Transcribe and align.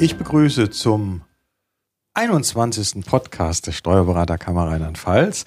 Ich 0.00 0.16
begrüße 0.16 0.70
zum 0.70 1.22
21. 2.14 3.04
Podcast 3.04 3.66
der 3.66 3.72
Steuerberaterkammer 3.72 4.68
Rheinland-Pfalz. 4.68 5.44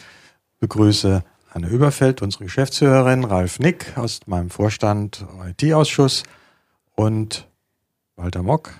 Begrüße 0.60 1.24
Anne 1.54 1.68
Überfeld, 1.70 2.22
unsere 2.22 2.44
Geschäftsführerin, 2.44 3.24
Ralf 3.24 3.60
Nick 3.60 3.98
aus 3.98 4.20
meinem 4.26 4.50
Vorstand 4.50 5.26
IT-Ausschuss 5.48 6.24
und 6.96 7.48
Walter 8.18 8.44
Mock. 8.44 8.74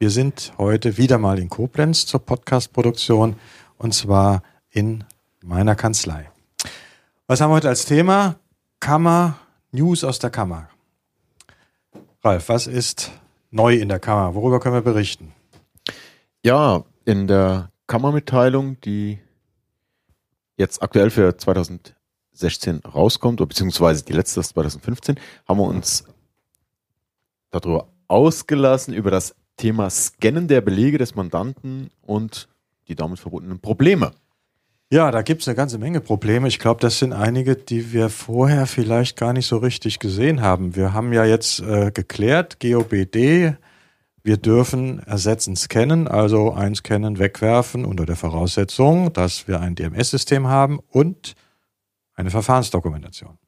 Wir 0.00 0.10
sind 0.10 0.52
heute 0.58 0.96
wieder 0.96 1.18
mal 1.18 1.38
in 1.38 1.48
Koblenz 1.48 2.04
zur 2.04 2.26
Podcast-Produktion 2.26 3.36
und 3.78 3.94
zwar 3.94 4.42
in 4.70 5.04
meiner 5.44 5.76
Kanzlei. 5.76 6.28
Was 7.28 7.40
haben 7.40 7.50
wir 7.50 7.56
heute 7.56 7.68
als 7.68 7.84
Thema? 7.84 8.34
Kammer, 8.80 9.38
News 9.70 10.02
aus 10.02 10.18
der 10.18 10.30
Kammer. 10.30 10.68
Ralf, 12.24 12.48
was 12.48 12.66
ist 12.66 13.12
neu 13.50 13.74
in 13.74 13.88
der 13.88 13.98
Kammer? 13.98 14.34
Worüber 14.34 14.60
können 14.60 14.74
wir 14.74 14.82
berichten? 14.82 15.32
Ja, 16.42 16.84
in 17.04 17.26
der 17.26 17.70
Kammermitteilung, 17.86 18.80
die 18.80 19.18
jetzt 20.56 20.82
aktuell 20.82 21.10
für 21.10 21.36
2016 21.36 22.80
rauskommt, 22.80 23.38
beziehungsweise 23.38 24.04
die 24.04 24.12
letzte 24.12 24.40
ist 24.40 24.50
2015, 24.50 25.18
haben 25.46 25.58
wir 25.58 25.64
uns 25.64 26.04
darüber 27.50 27.88
ausgelassen, 28.08 28.94
über 28.94 29.10
das 29.10 29.34
Thema 29.56 29.88
Scannen 29.90 30.48
der 30.48 30.60
Belege 30.60 30.98
des 30.98 31.14
Mandanten 31.14 31.90
und 32.02 32.48
die 32.88 32.94
damit 32.94 33.18
verbundenen 33.18 33.58
Probleme. 33.58 34.12
Ja, 34.88 35.10
da 35.10 35.22
gibt 35.22 35.42
es 35.42 35.48
eine 35.48 35.56
ganze 35.56 35.78
Menge 35.78 36.00
Probleme. 36.00 36.46
Ich 36.46 36.60
glaube, 36.60 36.80
das 36.80 37.00
sind 37.00 37.12
einige, 37.12 37.56
die 37.56 37.92
wir 37.92 38.08
vorher 38.08 38.66
vielleicht 38.66 39.16
gar 39.16 39.32
nicht 39.32 39.46
so 39.46 39.56
richtig 39.56 39.98
gesehen 39.98 40.42
haben. 40.42 40.76
Wir 40.76 40.92
haben 40.92 41.12
ja 41.12 41.24
jetzt 41.24 41.58
äh, 41.58 41.90
geklärt, 41.90 42.60
GOBD, 42.60 43.56
wir 44.22 44.36
dürfen 44.36 45.00
ersetzen 45.00 45.56
scannen, 45.56 46.06
also 46.06 46.52
ein 46.52 46.76
Scannen 46.76 47.18
wegwerfen 47.18 47.84
unter 47.84 48.06
der 48.06 48.14
Voraussetzung, 48.14 49.12
dass 49.12 49.48
wir 49.48 49.60
ein 49.60 49.74
DMS-System 49.74 50.46
haben 50.46 50.78
und 50.88 51.34
eine 52.14 52.30
Verfahrensdokumentation. 52.30 53.38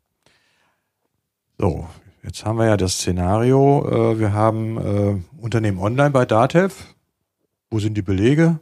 So, 1.56 1.88
jetzt 2.24 2.44
haben 2.44 2.58
wir 2.58 2.66
ja 2.66 2.76
das 2.76 2.94
Szenario, 2.94 4.12
äh, 4.12 4.18
wir 4.18 4.32
haben 4.32 4.76
äh, 4.76 5.40
Unternehmen 5.40 5.78
online 5.78 6.10
bei 6.10 6.24
DATEV. 6.24 6.74
Wo 7.70 7.78
sind 7.78 7.94
die 7.94 8.02
Belege? 8.02 8.58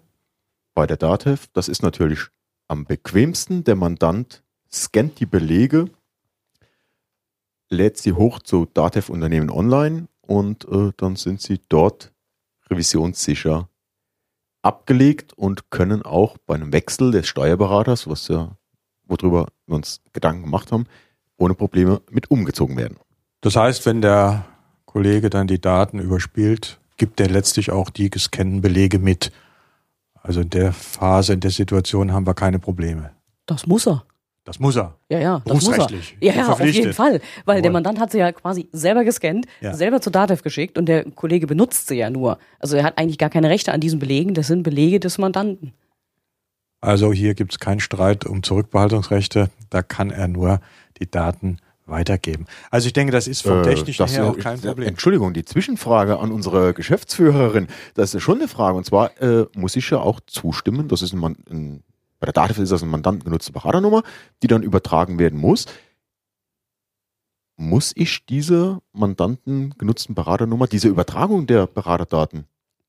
Bei 0.74 0.86
der 0.86 0.98
DATEV, 0.98 1.46
das 1.54 1.68
ist 1.68 1.82
natürlich 1.82 2.28
am 2.68 2.84
bequemsten. 2.84 3.64
Der 3.64 3.76
Mandant 3.76 4.42
scannt 4.72 5.20
die 5.20 5.26
Belege, 5.26 5.86
lädt 7.70 7.96
sie 7.98 8.12
hoch 8.12 8.40
zu 8.40 8.66
Datev 8.72 9.10
Unternehmen 9.12 9.50
online 9.50 10.08
und 10.20 10.66
äh, 10.68 10.92
dann 10.96 11.16
sind 11.16 11.40
sie 11.40 11.60
dort 11.68 12.12
revisionssicher 12.70 13.68
abgelegt 14.62 15.32
und 15.34 15.70
können 15.70 16.02
auch 16.02 16.36
bei 16.38 16.54
einem 16.54 16.72
Wechsel 16.72 17.12
des 17.12 17.28
Steuerberaters, 17.28 18.08
was 18.08 18.28
ja, 18.28 18.56
worüber 19.04 19.46
wir 19.66 19.76
uns 19.76 20.00
Gedanken 20.12 20.42
gemacht 20.42 20.72
haben, 20.72 20.86
ohne 21.36 21.54
Probleme 21.54 22.02
mit 22.10 22.30
umgezogen 22.30 22.76
werden. 22.76 22.98
Das 23.40 23.54
heißt, 23.54 23.86
wenn 23.86 24.00
der 24.00 24.46
Kollege 24.84 25.30
dann 25.30 25.46
die 25.46 25.60
Daten 25.60 26.00
überspielt, 26.00 26.80
gibt 26.96 27.20
er 27.20 27.28
letztlich 27.28 27.70
auch 27.70 27.90
die 27.90 28.10
gescannten 28.10 28.60
Belege 28.60 28.98
mit. 28.98 29.30
Also 30.26 30.40
in 30.40 30.50
der 30.50 30.72
Phase, 30.72 31.34
in 31.34 31.40
der 31.40 31.52
Situation 31.52 32.12
haben 32.12 32.26
wir 32.26 32.34
keine 32.34 32.58
Probleme. 32.58 33.12
Das 33.46 33.66
muss 33.66 33.86
er. 33.86 34.04
Das 34.42 34.58
muss 34.58 34.74
er. 34.74 34.96
Ja, 35.08 35.20
ja, 35.20 35.42
das 35.44 35.64
muss 35.64 35.78
er. 35.78 35.88
Ja, 36.20 36.34
ja, 36.34 36.48
auf 36.52 36.64
jeden 36.64 36.92
Fall. 36.92 37.20
Weil 37.44 37.62
der 37.62 37.70
Mandant 37.70 38.00
hat 38.00 38.10
sie 38.10 38.18
ja 38.18 38.32
quasi 38.32 38.68
selber 38.72 39.04
gescannt, 39.04 39.46
ja. 39.60 39.72
selber 39.72 40.00
zu 40.00 40.10
Datev 40.10 40.42
geschickt 40.42 40.78
und 40.78 40.86
der 40.86 41.04
Kollege 41.12 41.46
benutzt 41.46 41.86
sie 41.86 41.96
ja 41.96 42.10
nur. 42.10 42.38
Also 42.58 42.76
er 42.76 42.82
hat 42.82 42.98
eigentlich 42.98 43.18
gar 43.18 43.30
keine 43.30 43.48
Rechte 43.48 43.72
an 43.72 43.80
diesen 43.80 44.00
Belegen, 44.00 44.34
das 44.34 44.48
sind 44.48 44.64
Belege 44.64 44.98
des 44.98 45.18
Mandanten. 45.18 45.72
Also 46.80 47.12
hier 47.12 47.34
gibt 47.34 47.52
es 47.52 47.58
keinen 47.60 47.80
Streit 47.80 48.26
um 48.26 48.42
Zurückbehaltungsrechte, 48.42 49.50
da 49.70 49.82
kann 49.82 50.10
er 50.10 50.26
nur 50.26 50.60
die 50.98 51.10
Daten 51.10 51.58
weitergeben. 51.86 52.46
Also 52.70 52.88
ich 52.88 52.92
denke, 52.92 53.12
das 53.12 53.28
ist 53.28 53.42
vom 53.42 53.60
äh, 53.60 53.62
technischen 53.62 54.06
her 54.06 54.26
auch 54.26 54.38
kein 54.38 54.60
Problem. 54.60 54.88
Entschuldigung, 54.88 55.32
die 55.32 55.44
Zwischenfrage 55.44 56.18
an 56.18 56.32
unsere 56.32 56.74
Geschäftsführerin, 56.74 57.68
das 57.94 58.14
ist 58.14 58.22
schon 58.22 58.38
eine 58.38 58.48
Frage. 58.48 58.76
Und 58.76 58.84
zwar 58.84 59.20
äh, 59.22 59.46
muss 59.54 59.76
ich 59.76 59.88
ja 59.90 59.98
auch 59.98 60.20
zustimmen, 60.26 60.88
das 60.88 61.02
ist 61.02 61.12
ein, 61.12 61.24
ein 61.48 61.82
bei 62.18 62.26
der 62.26 62.32
DATEV 62.32 62.58
ist 62.58 62.72
das 62.72 62.82
eine 62.82 62.90
mandantengenutzte 62.90 63.52
Beraternummer, 63.52 64.02
die 64.42 64.46
dann 64.46 64.62
übertragen 64.62 65.18
werden 65.18 65.38
muss. 65.38 65.66
Muss 67.56 67.92
ich 67.94 68.26
diese 68.26 68.80
mandantengenutzten 68.92 70.14
Beraternummer, 70.14 70.66
diese 70.66 70.88
Übertragung 70.88 71.46
der 71.46 71.66
Beraterdaten 71.66 72.46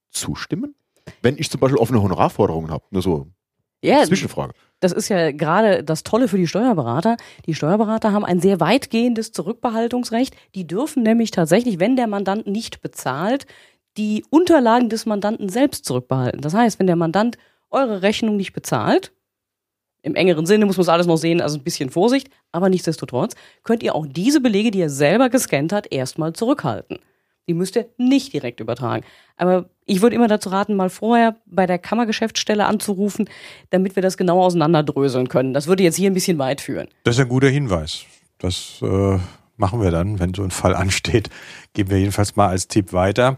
zustimmen? 0.09 0.75
Wenn 1.21 1.37
ich 1.37 1.49
zum 1.49 1.59
Beispiel 1.59 1.79
offene 1.79 2.01
Honorarforderungen 2.01 2.71
habe, 2.71 2.83
nur 2.91 3.01
so 3.01 3.27
ja, 3.87 4.03
Zwischenfrage. 4.03 4.53
Das 4.79 4.91
ist 4.91 5.09
ja 5.09 5.31
gerade 5.31 5.83
das 5.83 6.03
Tolle 6.03 6.27
für 6.27 6.37
die 6.37 6.47
Steuerberater. 6.47 7.17
Die 7.45 7.55
Steuerberater 7.55 8.11
haben 8.11 8.25
ein 8.25 8.39
sehr 8.39 8.59
weitgehendes 8.59 9.31
Zurückbehaltungsrecht. 9.31 10.35
Die 10.53 10.67
dürfen 10.67 11.03
nämlich 11.03 11.31
tatsächlich, 11.31 11.79
wenn 11.79 11.95
der 11.95 12.07
Mandant 12.07 12.45
nicht 12.45 12.81
bezahlt, 12.81 13.47
die 13.97 14.23
Unterlagen 14.29 14.89
des 14.89 15.05
Mandanten 15.07 15.49
selbst 15.49 15.85
zurückbehalten. 15.85 16.41
Das 16.41 16.53
heißt, 16.53 16.79
wenn 16.79 16.87
der 16.87 16.95
Mandant 16.95 17.37
eure 17.71 18.03
Rechnung 18.03 18.37
nicht 18.37 18.53
bezahlt, 18.53 19.11
im 20.03 20.15
engeren 20.15 20.45
Sinne 20.45 20.65
muss 20.65 20.77
man 20.77 20.83
es 20.83 20.89
alles 20.89 21.07
noch 21.07 21.17
sehen, 21.17 21.41
also 21.41 21.57
ein 21.57 21.63
bisschen 21.63 21.89
Vorsicht, 21.89 22.29
aber 22.51 22.69
nichtsdestotrotz 22.69 23.35
könnt 23.63 23.83
ihr 23.83 23.95
auch 23.95 24.05
diese 24.07 24.39
Belege, 24.39 24.71
die 24.71 24.79
ihr 24.79 24.89
selber 24.89 25.29
gescannt 25.29 25.73
habt, 25.73 25.91
erstmal 25.91 26.33
zurückhalten. 26.33 26.99
Die 27.47 27.53
müsst 27.53 27.75
ihr 27.75 27.87
nicht 27.97 28.33
direkt 28.33 28.59
übertragen. 28.59 29.05
Aber 29.37 29.69
ich 29.85 30.01
würde 30.01 30.15
immer 30.15 30.27
dazu 30.27 30.49
raten, 30.49 30.75
mal 30.75 30.89
vorher 30.89 31.37
bei 31.45 31.65
der 31.65 31.79
Kammergeschäftsstelle 31.79 32.65
anzurufen, 32.65 33.29
damit 33.69 33.95
wir 33.95 34.03
das 34.03 34.17
genau 34.17 34.41
auseinanderdröseln 34.41 35.29
können. 35.29 35.53
Das 35.53 35.67
würde 35.67 35.83
jetzt 35.83 35.95
hier 35.95 36.11
ein 36.11 36.13
bisschen 36.13 36.37
weit 36.39 36.61
führen. 36.61 36.87
Das 37.03 37.15
ist 37.15 37.21
ein 37.21 37.29
guter 37.29 37.49
Hinweis. 37.49 38.05
Das 38.37 38.79
äh, 38.81 39.17
machen 39.55 39.81
wir 39.81 39.91
dann, 39.91 40.19
wenn 40.19 40.33
so 40.33 40.43
ein 40.43 40.51
Fall 40.51 40.75
ansteht. 40.75 41.29
Geben 41.73 41.89
wir 41.89 41.99
jedenfalls 41.99 42.35
mal 42.35 42.47
als 42.49 42.67
Tipp 42.67 42.91
weiter. 42.93 43.37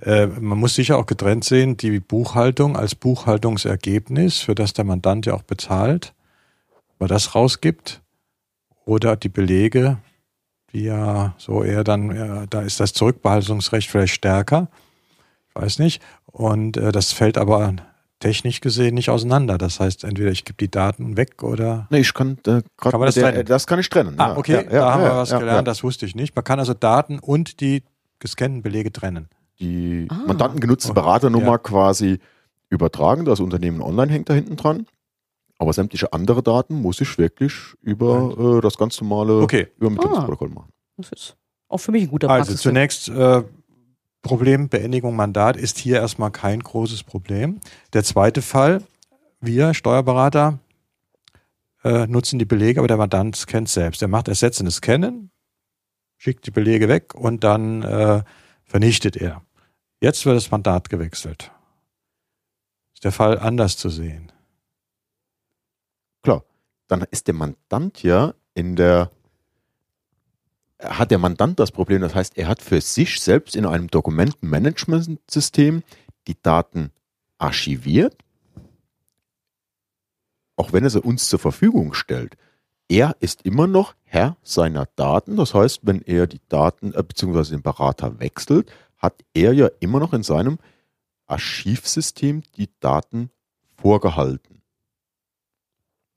Äh, 0.00 0.26
man 0.26 0.58
muss 0.58 0.74
sicher 0.74 0.98
auch 0.98 1.06
getrennt 1.06 1.44
sehen, 1.44 1.76
die 1.76 2.00
Buchhaltung 2.00 2.76
als 2.76 2.94
Buchhaltungsergebnis, 2.94 4.40
für 4.40 4.54
das 4.54 4.72
der 4.72 4.84
Mandant 4.84 5.26
ja 5.26 5.34
auch 5.34 5.42
bezahlt, 5.42 6.14
weil 6.98 7.08
das 7.08 7.34
rausgibt, 7.34 8.00
oder 8.84 9.16
die 9.16 9.28
Belege, 9.28 9.98
die 10.72 10.84
ja 10.84 11.34
so 11.38 11.62
eher 11.62 11.84
dann, 11.84 12.14
ja, 12.14 12.46
da 12.46 12.62
ist 12.62 12.80
das 12.80 12.92
Zurückbehaltungsrecht 12.92 13.90
vielleicht 13.90 14.14
stärker. 14.14 14.68
Ich 15.48 15.62
weiß 15.62 15.78
nicht. 15.78 16.02
Und 16.26 16.76
äh, 16.76 16.92
das 16.92 17.12
fällt 17.12 17.36
aber 17.36 17.74
technisch 18.20 18.60
gesehen 18.60 18.94
nicht 18.94 19.10
auseinander. 19.10 19.58
Das 19.58 19.80
heißt, 19.80 20.04
entweder 20.04 20.30
ich 20.30 20.44
gebe 20.44 20.56
die 20.56 20.70
Daten 20.70 21.16
weg 21.16 21.42
oder. 21.42 21.86
Nee, 21.90 21.98
ich 21.98 22.14
kann, 22.14 22.38
äh, 22.46 22.62
kann 22.76 22.92
man 22.92 23.02
das 23.02 23.16
der, 23.16 23.30
trennen? 23.30 23.46
Das 23.46 23.66
kann 23.66 23.78
ich 23.78 23.90
trennen. 23.90 24.14
Ah, 24.18 24.36
okay, 24.36 24.52
ja, 24.52 24.62
da 24.62 24.76
ja, 24.76 24.94
haben 24.94 25.02
wir 25.02 25.16
was 25.16 25.30
gelernt, 25.30 25.68
das 25.68 25.82
wusste 25.82 26.06
ich 26.06 26.14
nicht. 26.14 26.34
Man 26.34 26.44
kann 26.44 26.58
also 26.58 26.72
Daten 26.72 27.18
und 27.18 27.60
die 27.60 27.82
gescannten 28.18 28.62
Belege 28.62 28.92
trennen. 28.92 29.28
Die 29.58 30.06
ah. 30.08 30.22
Mandanten 30.26 30.60
Beraternummer 30.94 31.58
quasi 31.58 32.20
übertragen. 32.70 33.24
Das 33.24 33.40
Unternehmen 33.40 33.82
online 33.82 34.10
hängt 34.10 34.30
da 34.30 34.34
hinten 34.34 34.56
dran. 34.56 34.86
Aber 35.62 35.72
sämtliche 35.72 36.12
andere 36.12 36.42
Daten 36.42 36.74
muss 36.74 37.00
ich 37.00 37.18
wirklich 37.18 37.52
über 37.82 38.56
äh, 38.58 38.60
das 38.60 38.76
ganz 38.76 39.00
normale 39.00 39.34
okay. 39.42 39.68
Übermittlungsprotokoll 39.78 40.48
ah, 40.50 40.54
machen. 40.54 40.72
Das 40.96 41.12
ist 41.12 41.36
auch 41.68 41.78
für 41.78 41.92
mich 41.92 42.02
ein 42.02 42.08
guter 42.08 42.28
Also 42.28 42.56
zunächst 42.56 43.08
äh, 43.08 43.44
Problem 44.22 44.68
Beendigung 44.68 45.14
Mandat 45.14 45.56
ist 45.56 45.78
hier 45.78 46.00
erstmal 46.00 46.32
kein 46.32 46.58
großes 46.58 47.04
Problem. 47.04 47.60
Der 47.92 48.02
zweite 48.02 48.42
Fall, 48.42 48.82
wir 49.40 49.72
Steuerberater 49.72 50.58
äh, 51.84 52.08
nutzen 52.08 52.40
die 52.40 52.44
Belege, 52.44 52.80
aber 52.80 52.88
der 52.88 52.96
Mandant 52.96 53.36
scannt 53.36 53.68
selbst. 53.68 54.02
Er 54.02 54.08
macht 54.08 54.26
ersetzendes 54.26 54.78
Scannen, 54.78 55.30
schickt 56.18 56.44
die 56.44 56.50
Belege 56.50 56.88
weg 56.88 57.14
und 57.14 57.44
dann 57.44 57.82
äh, 57.82 58.24
vernichtet 58.64 59.16
er. 59.16 59.42
Jetzt 60.00 60.26
wird 60.26 60.34
das 60.34 60.50
Mandat 60.50 60.88
gewechselt. 60.88 61.52
Ist 62.94 63.04
der 63.04 63.12
Fall 63.12 63.38
anders 63.38 63.76
zu 63.76 63.90
sehen? 63.90 64.32
Dann 66.92 67.06
ist 67.10 67.26
der 67.26 67.34
Mandant 67.34 68.02
ja 68.02 68.34
in 68.52 68.76
der, 68.76 69.10
hat 70.78 71.10
der 71.10 71.18
Mandant 71.18 71.58
das 71.58 71.72
Problem, 71.72 72.02
das 72.02 72.14
heißt, 72.14 72.36
er 72.36 72.48
hat 72.48 72.60
für 72.60 72.82
sich 72.82 73.18
selbst 73.18 73.56
in 73.56 73.64
einem 73.64 73.88
Dokumentenmanagementsystem 73.88 75.84
die 76.26 76.36
Daten 76.42 76.90
archiviert, 77.38 78.14
auch 80.56 80.74
wenn 80.74 80.84
er 80.84 80.90
sie 80.90 81.00
uns 81.00 81.30
zur 81.30 81.38
Verfügung 81.38 81.94
stellt. 81.94 82.36
Er 82.88 83.16
ist 83.20 83.40
immer 83.46 83.66
noch 83.66 83.94
Herr 84.04 84.36
seiner 84.42 84.84
Daten. 84.96 85.36
Das 85.36 85.54
heißt, 85.54 85.80
wenn 85.84 86.02
er 86.02 86.26
die 86.26 86.42
Daten 86.50 86.92
äh, 86.92 87.02
bzw. 87.02 87.52
den 87.52 87.62
Berater 87.62 88.20
wechselt, 88.20 88.70
hat 88.98 89.14
er 89.32 89.54
ja 89.54 89.70
immer 89.80 89.98
noch 89.98 90.12
in 90.12 90.22
seinem 90.22 90.58
Archivsystem 91.26 92.42
die 92.58 92.68
Daten 92.80 93.30
vorgehalten. 93.78 94.51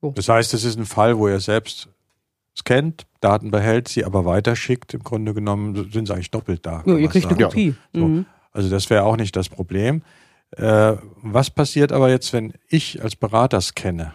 Oh. 0.00 0.12
Das 0.14 0.28
heißt, 0.28 0.54
es 0.54 0.64
ist 0.64 0.78
ein 0.78 0.86
Fall, 0.86 1.18
wo 1.18 1.26
er 1.26 1.40
selbst 1.40 1.88
scannt, 2.56 3.06
Daten 3.20 3.50
behält, 3.50 3.88
sie 3.88 4.04
aber 4.04 4.24
weiterschickt. 4.24 4.94
Im 4.94 5.02
Grunde 5.02 5.34
genommen 5.34 5.90
sind 5.92 6.06
sie 6.06 6.14
eigentlich 6.14 6.30
doppelt 6.30 6.64
da. 6.64 6.82
Ja, 6.86 6.96
ihr 6.96 7.08
kriegt 7.08 7.26
eine 7.26 7.36
Kopie. 7.36 7.74
So. 7.92 8.06
Mhm. 8.06 8.26
Also 8.52 8.70
das 8.70 8.88
wäre 8.88 9.04
auch 9.04 9.16
nicht 9.16 9.36
das 9.36 9.48
Problem. 9.48 10.02
Äh, 10.56 10.94
was 11.22 11.50
passiert 11.50 11.92
aber 11.92 12.08
jetzt, 12.08 12.32
wenn 12.32 12.54
ich 12.68 13.02
als 13.02 13.16
Berater 13.16 13.60
scanne? 13.60 14.14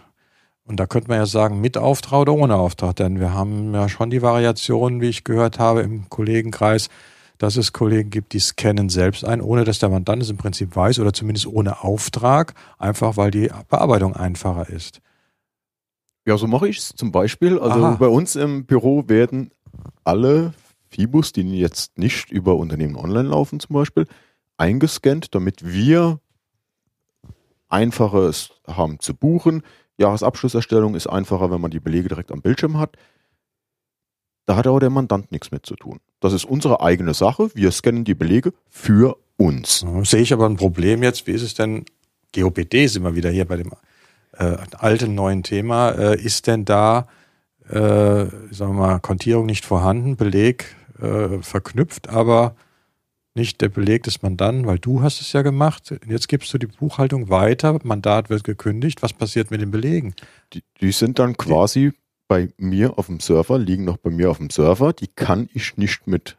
Und 0.64 0.78
da 0.78 0.86
könnte 0.86 1.08
man 1.08 1.18
ja 1.18 1.26
sagen, 1.26 1.60
mit 1.60 1.76
Auftrag 1.76 2.20
oder 2.20 2.34
ohne 2.34 2.56
Auftrag, 2.56 2.96
denn 2.96 3.20
wir 3.20 3.34
haben 3.34 3.74
ja 3.74 3.88
schon 3.88 4.10
die 4.10 4.22
Variationen, 4.22 5.00
wie 5.00 5.08
ich 5.08 5.24
gehört 5.24 5.58
habe, 5.58 5.82
im 5.82 6.08
Kollegenkreis, 6.08 6.88
dass 7.38 7.56
es 7.56 7.72
Kollegen 7.72 8.10
gibt, 8.10 8.32
die 8.32 8.38
scannen 8.38 8.88
selbst 8.88 9.24
ein, 9.24 9.40
ohne 9.40 9.64
dass 9.64 9.80
der 9.80 9.88
Mandant 9.88 10.22
es 10.22 10.30
im 10.30 10.36
Prinzip 10.36 10.76
weiß 10.76 11.00
oder 11.00 11.12
zumindest 11.12 11.46
ohne 11.46 11.82
Auftrag, 11.82 12.54
einfach 12.78 13.16
weil 13.16 13.32
die 13.32 13.50
Bearbeitung 13.68 14.14
einfacher 14.14 14.68
ist. 14.68 15.00
Ja, 16.26 16.38
so 16.38 16.46
mache 16.46 16.68
ich 16.68 16.78
es 16.78 16.88
zum 16.94 17.10
Beispiel. 17.10 17.58
Also 17.58 17.84
Aha. 17.84 17.96
bei 17.96 18.06
uns 18.06 18.36
im 18.36 18.64
Büro 18.64 19.08
werden 19.08 19.50
alle 20.04 20.54
Fibus, 20.90 21.32
die 21.32 21.58
jetzt 21.58 21.98
nicht 21.98 22.30
über 22.30 22.56
Unternehmen 22.56 22.96
online 22.96 23.28
laufen 23.28 23.58
zum 23.60 23.74
Beispiel, 23.74 24.06
eingescannt, 24.56 25.34
damit 25.34 25.64
wir 25.66 26.20
einfacher 27.68 28.28
es 28.28 28.50
haben 28.66 29.00
zu 29.00 29.14
buchen. 29.14 29.62
Jahresabschlusserstellung 29.98 30.94
ist 30.94 31.06
einfacher, 31.06 31.50
wenn 31.50 31.60
man 31.60 31.70
die 31.70 31.80
Belege 31.80 32.08
direkt 32.08 32.30
am 32.30 32.42
Bildschirm 32.42 32.78
hat. 32.78 32.96
Da 34.46 34.56
hat 34.56 34.66
aber 34.66 34.80
der 34.80 34.90
Mandant 34.90 35.32
nichts 35.32 35.50
mit 35.50 35.64
zu 35.66 35.76
tun. 35.76 36.00
Das 36.20 36.32
ist 36.32 36.44
unsere 36.44 36.80
eigene 36.80 37.14
Sache. 37.14 37.50
Wir 37.54 37.70
scannen 37.70 38.04
die 38.04 38.14
Belege 38.14 38.52
für 38.68 39.16
uns. 39.36 39.82
Ja, 39.82 40.04
Sehe 40.04 40.20
ich 40.20 40.32
aber 40.32 40.46
ein 40.46 40.56
Problem 40.56 41.02
jetzt. 41.02 41.26
Wie 41.26 41.32
ist 41.32 41.42
es 41.42 41.54
denn? 41.54 41.84
GOPD 42.34 42.86
sind 42.86 43.02
wir 43.04 43.14
wieder 43.14 43.30
hier 43.30 43.44
bei 43.44 43.56
dem 43.56 43.72
äh, 44.32 44.56
alten 44.78 45.14
neuen 45.14 45.42
Thema. 45.42 45.90
Äh, 45.90 46.20
ist 46.20 46.46
denn 46.46 46.64
da, 46.64 47.06
äh, 47.68 47.74
sagen 47.74 48.50
wir 48.50 48.72
mal, 48.72 49.00
Kontierung 49.00 49.46
nicht 49.46 49.64
vorhanden, 49.64 50.16
Beleg 50.16 50.76
äh, 51.00 51.42
verknüpft, 51.42 52.08
aber 52.08 52.54
nicht 53.34 53.60
der 53.60 53.68
Beleg 53.68 54.02
des 54.02 54.22
Mandanten, 54.22 54.66
weil 54.66 54.78
du 54.78 55.02
hast 55.02 55.20
es 55.20 55.32
ja 55.32 55.42
gemacht. 55.42 55.94
Jetzt 56.06 56.28
gibst 56.28 56.52
du 56.52 56.58
die 56.58 56.66
Buchhaltung 56.66 57.30
weiter, 57.30 57.78
Mandat 57.82 58.28
wird 58.28 58.44
gekündigt. 58.44 59.02
Was 59.02 59.12
passiert 59.12 59.50
mit 59.50 59.60
den 59.60 59.70
Belegen? 59.70 60.14
Die, 60.52 60.62
die 60.80 60.92
sind 60.92 61.18
dann 61.18 61.36
quasi 61.36 61.92
bei 62.28 62.50
mir 62.56 62.98
auf 62.98 63.06
dem 63.06 63.20
Server, 63.20 63.58
liegen 63.58 63.84
noch 63.84 63.96
bei 63.96 64.10
mir 64.10 64.30
auf 64.30 64.38
dem 64.38 64.50
Server. 64.50 64.92
Die 64.92 65.06
kann 65.06 65.48
ich 65.54 65.76
nicht 65.76 66.06
mit, 66.06 66.36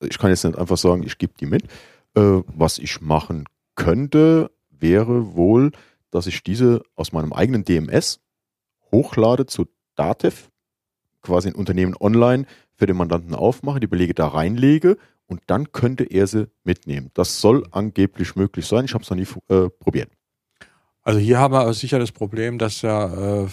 ich 0.00 0.18
kann 0.18 0.30
jetzt 0.30 0.44
nicht 0.44 0.58
einfach 0.58 0.78
sagen, 0.78 1.02
ich 1.02 1.18
gebe 1.18 1.32
die 1.38 1.46
mit. 1.46 1.64
Äh, 2.14 2.42
was 2.46 2.78
ich 2.78 3.00
machen 3.00 3.44
könnte, 3.74 4.50
wäre 4.70 5.34
wohl, 5.34 5.72
dass 6.10 6.26
ich 6.26 6.42
diese 6.42 6.82
aus 6.94 7.12
meinem 7.12 7.32
eigenen 7.32 7.64
DMS 7.64 8.20
hochlade 8.90 9.46
zu 9.46 9.66
Datev, 9.94 10.48
quasi 11.22 11.48
ein 11.48 11.54
Unternehmen 11.54 11.94
online 11.98 12.46
für 12.74 12.86
den 12.86 12.96
Mandanten 12.96 13.34
aufmache, 13.34 13.80
die 13.80 13.86
Belege 13.86 14.14
da 14.14 14.28
reinlege 14.28 14.96
und 15.26 15.42
dann 15.46 15.72
könnte 15.72 16.04
er 16.04 16.26
sie 16.26 16.48
mitnehmen. 16.64 17.10
Das 17.14 17.40
soll 17.40 17.66
angeblich 17.70 18.36
möglich 18.36 18.66
sein. 18.66 18.84
Ich 18.84 18.94
habe 18.94 19.04
es 19.04 19.10
noch 19.10 19.16
nie 19.16 19.26
äh, 19.48 19.68
probiert. 19.68 20.10
Also 21.02 21.18
hier 21.18 21.38
haben 21.38 21.54
wir 21.54 21.72
sicher 21.72 21.98
das 21.98 22.12
Problem, 22.12 22.58
dass 22.58 22.82
ja 22.82 23.42
äh, 23.44 23.48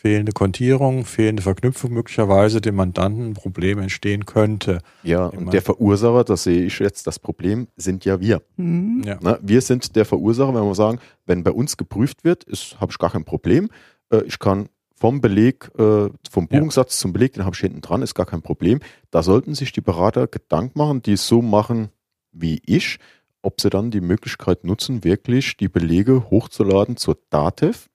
fehlende 0.00 0.32
Kontierung, 0.32 1.04
fehlende 1.04 1.42
Verknüpfung 1.42 1.92
möglicherweise 1.92 2.62
dem 2.62 2.76
Mandanten 2.76 3.28
ein 3.28 3.34
Problem 3.34 3.78
entstehen 3.80 4.24
könnte. 4.24 4.78
Ja, 5.02 5.26
und 5.26 5.52
der 5.52 5.60
Verursacher, 5.60 6.24
das 6.24 6.44
sehe 6.44 6.64
ich 6.64 6.78
jetzt, 6.78 7.06
das 7.06 7.18
Problem 7.18 7.68
sind 7.76 8.06
ja 8.06 8.18
wir. 8.18 8.40
Ja. 8.56 9.18
Ne? 9.20 9.38
Wir 9.42 9.60
sind 9.60 9.94
der 9.96 10.06
Verursacher, 10.06 10.54
wenn 10.54 10.64
wir 10.64 10.74
sagen, 10.74 11.00
wenn 11.26 11.44
bei 11.44 11.50
uns 11.50 11.76
geprüft 11.76 12.24
wird, 12.24 12.46
habe 12.80 12.90
ich 12.90 12.98
gar 12.98 13.10
kein 13.10 13.24
Problem. 13.24 13.68
Äh, 14.10 14.22
ich 14.22 14.38
kann 14.38 14.70
vom 14.94 15.20
Beleg, 15.20 15.70
äh, 15.76 16.08
vom 16.30 16.48
Ja. 16.50 16.58
Buchungssatz 16.58 16.98
zum 16.98 17.12
Beleg, 17.12 17.34
den 17.34 17.44
habe 17.44 17.54
ich 17.54 17.60
hinten 17.60 17.82
dran, 17.82 18.00
ist 18.00 18.14
gar 18.14 18.26
kein 18.26 18.40
Problem. 18.40 18.80
Da 19.10 19.22
sollten 19.22 19.54
sich 19.54 19.70
die 19.70 19.82
Berater 19.82 20.26
Gedanken 20.28 20.78
machen, 20.78 21.02
die 21.02 21.12
es 21.12 21.28
so 21.28 21.42
machen 21.42 21.90
wie 22.32 22.62
ich, 22.64 22.98
ob 23.42 23.60
sie 23.60 23.68
dann 23.68 23.90
die 23.90 24.00
Möglichkeit 24.00 24.64
nutzen, 24.64 25.04
wirklich 25.04 25.58
die 25.58 25.68
Belege 25.68 26.30
hochzuladen 26.30 26.96
zur 26.96 27.18
DATEV 27.28 27.89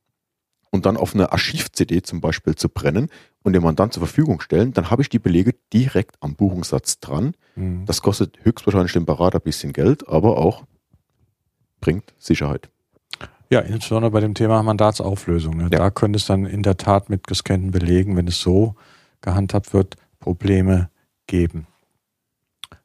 und 0.75 0.85
dann 0.85 0.97
auf 0.97 1.15
eine 1.15 1.31
Archiv-CD 1.31 2.03
zum 2.03 2.21
Beispiel 2.21 2.53
zu 2.55 2.69
brennen 2.69 3.09
und 3.43 3.53
dem 3.53 3.63
Mandant 3.63 3.93
zur 3.93 4.01
Verfügung 4.05 4.39
stellen, 4.41 4.73
dann 4.73 4.91
habe 4.91 5.01
ich 5.01 5.09
die 5.09 5.19
Belege 5.19 5.55
direkt 5.73 6.15
am 6.19 6.35
Buchungssatz 6.35 6.99
dran. 6.99 7.33
Mhm. 7.55 7.85
Das 7.85 8.01
kostet 8.01 8.37
höchstwahrscheinlich 8.43 8.93
den 8.93 9.05
Berater 9.05 9.39
ein 9.39 9.43
bisschen 9.43 9.73
Geld, 9.73 10.07
aber 10.07 10.37
auch 10.37 10.63
bringt 11.81 12.13
Sicherheit. 12.19 12.69
Ja, 13.49 13.59
insbesondere 13.59 14.11
bei 14.11 14.19
dem 14.19 14.33
Thema 14.33 14.61
Mandatsauflösung. 14.63 15.57
Ne? 15.57 15.63
Ja. 15.63 15.69
Da 15.69 15.89
könnte 15.91 16.17
es 16.17 16.25
dann 16.25 16.45
in 16.45 16.63
der 16.63 16.77
Tat 16.77 17.09
mit 17.09 17.27
gescannten 17.27 17.71
Belegen, 17.71 18.17
wenn 18.17 18.27
es 18.27 18.39
so 18.39 18.75
gehandhabt 19.21 19.73
wird, 19.73 19.95
Probleme 20.19 20.89
geben. 21.27 21.67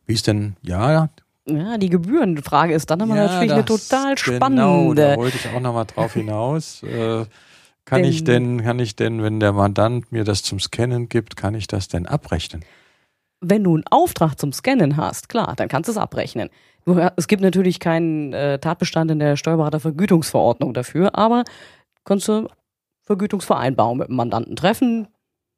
Wie 0.06 0.12
ist 0.12 0.26
denn, 0.26 0.56
ja, 0.62 1.08
Ja, 1.46 1.78
die 1.78 1.88
Gebührenfrage 1.88 2.74
ist 2.74 2.90
dann 2.90 3.00
aber 3.00 3.16
ja, 3.16 3.26
natürlich 3.26 3.52
eine 3.52 3.64
total 3.64 4.14
Genau, 4.16 4.36
spannende. 4.36 4.94
da 5.02 5.16
wollte 5.16 5.36
ich 5.38 5.48
auch 5.48 5.60
nochmal 5.60 5.86
drauf 5.86 6.12
hinaus. 6.12 6.82
Kann 7.90 8.02
Denn- 8.02 8.10
ich 8.12 8.22
denn, 8.22 8.62
kann 8.62 8.78
ich 8.78 8.94
denn, 8.94 9.20
wenn 9.20 9.40
der 9.40 9.52
Mandant 9.52 10.12
mir 10.12 10.22
das 10.22 10.44
zum 10.44 10.60
Scannen 10.60 11.08
gibt, 11.08 11.34
kann 11.34 11.56
ich 11.56 11.66
das 11.66 11.88
denn 11.88 12.06
abrechnen? 12.06 12.64
Wenn 13.40 13.64
du 13.64 13.74
einen 13.74 13.84
Auftrag 13.90 14.38
zum 14.38 14.52
Scannen 14.52 14.96
hast, 14.96 15.28
klar, 15.28 15.54
dann 15.56 15.66
kannst 15.66 15.88
du 15.88 15.90
es 15.90 15.98
abrechnen. 15.98 16.50
Es 17.16 17.26
gibt 17.26 17.42
natürlich 17.42 17.80
keinen 17.80 18.32
äh, 18.32 18.60
Tatbestand 18.60 19.10
in 19.10 19.18
der 19.18 19.36
Steuerberatervergütungsverordnung 19.36 20.72
dafür, 20.72 21.18
aber 21.18 21.42
kannst 22.04 22.28
du 22.28 22.46
Vergütungsvereinbarung 23.06 23.98
mit 23.98 24.06
dem 24.06 24.14
Mandanten 24.14 24.54
treffen, 24.54 25.08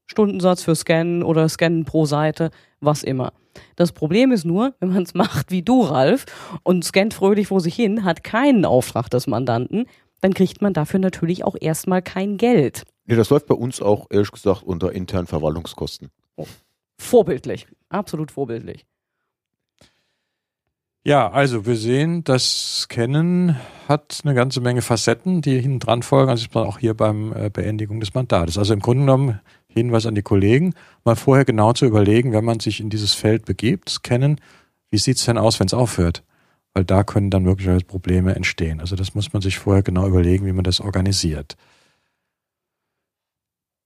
Stundensatz 0.07 0.63
für 0.63 0.75
Scannen 0.75 1.23
oder 1.23 1.47
Scannen 1.51 1.85
pro 1.85 2.07
Seite, 2.07 2.51
was 2.81 3.03
immer. 3.03 3.35
Das 3.77 3.93
Problem 3.93 4.33
ist 4.33 4.47
nur, 4.47 4.75
wenn 4.81 4.89
man 4.89 5.03
es 5.03 5.13
macht 5.15 5.51
wie 5.51 5.61
du, 5.61 5.83
Ralf, 5.83 6.25
und 6.63 6.83
scannt 6.83 7.13
fröhlich 7.13 7.49
vor 7.49 7.61
sich 7.61 7.75
hin, 7.75 8.05
hat 8.05 8.25
keinen 8.25 8.65
Auftrag 8.65 9.11
des 9.11 9.27
Mandanten, 9.27 9.85
dann 10.23 10.33
kriegt 10.33 10.63
man 10.63 10.73
dafür 10.73 11.01
natürlich 11.01 11.45
auch 11.45 11.57
erstmal 11.61 12.01
kein 12.01 12.39
Geld. 12.39 12.85
Nee, 13.05 13.17
das 13.17 13.29
läuft 13.29 13.47
bei 13.47 13.55
uns 13.55 13.83
auch 13.83 14.07
ehrlich 14.09 14.31
gesagt 14.31 14.63
unter 14.63 14.93
internen 14.93 15.27
Verwaltungskosten. 15.27 16.09
Vorbildlich, 16.97 17.67
absolut 17.91 18.31
vorbildlich. 18.31 18.87
Ja, 21.05 21.29
also 21.33 21.67
wir 21.67 21.75
sehen, 21.77 22.23
das 22.23 22.83
Scannen 22.83 23.57
hat 23.89 24.21
eine 24.23 24.35
ganze 24.35 24.61
Menge 24.61 24.83
Facetten, 24.83 25.43
die 25.43 25.59
hinten 25.59 25.81
dran 25.81 26.05
folgen. 26.05 26.31
Also 26.31 26.45
ist 26.45 26.55
man 26.55 26.65
auch 26.65 26.79
hier 26.79 26.95
beim 26.95 27.33
äh, 27.33 27.51
Beendigung 27.51 27.99
des 27.99 28.15
Mandates. 28.15 28.57
Also 28.57 28.73
im 28.73 28.79
Grunde 28.79 29.03
genommen 29.03 29.41
Hinweis 29.67 30.07
an 30.07 30.15
die 30.15 30.23
Kollegen, 30.23 30.75
mal 31.05 31.17
vorher 31.17 31.45
genau 31.45 31.73
zu 31.73 31.87
überlegen, 31.87 32.33
wenn 32.33 32.45
man 32.45 32.61
sich 32.61 32.79
in 32.79 32.89
dieses 32.89 33.15
Feld 33.15 33.47
begibt, 33.47 33.89
Scannen, 33.89 34.41
wie 34.91 34.99
sieht's 34.99 35.25
denn 35.25 35.39
aus, 35.39 35.59
wenn 35.59 35.67
es 35.67 35.75
aufhört? 35.75 36.23
Weil 36.75 36.85
da 36.85 37.05
können 37.05 37.31
dann 37.31 37.43
möglicherweise 37.43 37.85
Probleme 37.85 38.35
entstehen. 38.35 38.81
Also 38.81 38.97
das 38.97 39.15
muss 39.15 39.33
man 39.33 39.43
sich 39.43 39.59
vorher 39.59 39.83
genau 39.83 40.07
überlegen, 40.07 40.47
wie 40.47 40.53
man 40.53 40.65
das 40.65 40.81
organisiert. 40.81 41.57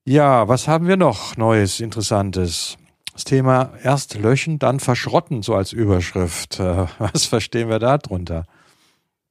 Ja, 0.05 0.47
was 0.47 0.69
haben 0.69 0.87
wir 0.87 0.97
noch 0.97 1.37
Neues, 1.37 1.81
Interessantes? 1.81 2.77
Das 3.13 3.25
Thema 3.25 3.73
erst 3.83 4.15
löschen, 4.15 4.61
dann 4.61 4.79
verschrotten, 4.79 5.43
so 5.43 5.55
als 5.55 5.73
Überschrift. 5.73 6.61
Äh, 6.61 6.87
Was 6.99 7.25
verstehen 7.25 7.69
wir 7.69 7.81
da 7.81 7.99
drunter? 7.99 8.45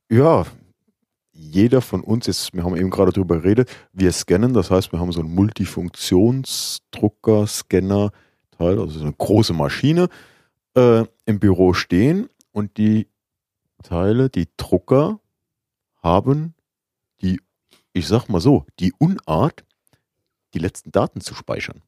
Ja, 0.10 0.46
jeder 1.32 1.82
von 1.82 2.02
uns 2.02 2.28
ist, 2.28 2.54
wir 2.54 2.64
haben 2.64 2.76
eben 2.76 2.90
gerade 2.90 3.12
drüber 3.12 3.38
geredet, 3.38 3.70
wir 3.94 4.12
scannen, 4.12 4.54
das 4.54 4.72
heißt, 4.72 4.92
wir 4.92 5.00
haben 5.00 5.12
so 5.12 5.20
einen 5.20 5.36
Multifunktionsdrucker, 5.36 7.46
Scanner, 7.46 8.12
Teil, 8.58 8.80
also 8.80 9.00
so 9.00 9.04
eine 9.04 9.14
große 9.14 9.54
Maschine 9.54 10.10
äh, 10.76 11.04
im 11.26 11.40
Büro 11.40 11.74
stehen 11.74 12.28
und 12.52 12.78
die 12.78 13.08
Teile, 13.88 14.30
die 14.30 14.48
Drucker 14.58 15.20
haben 16.02 16.54
die, 17.22 17.40
ich 17.94 18.08
sag 18.08 18.28
mal 18.30 18.42
so, 18.42 18.66
die 18.80 18.94
Unart, 18.98 19.64
die 20.54 20.60
letzten 20.60 20.92
Daten 20.92 21.22
zu 21.22 21.34
speichern. 21.36 21.82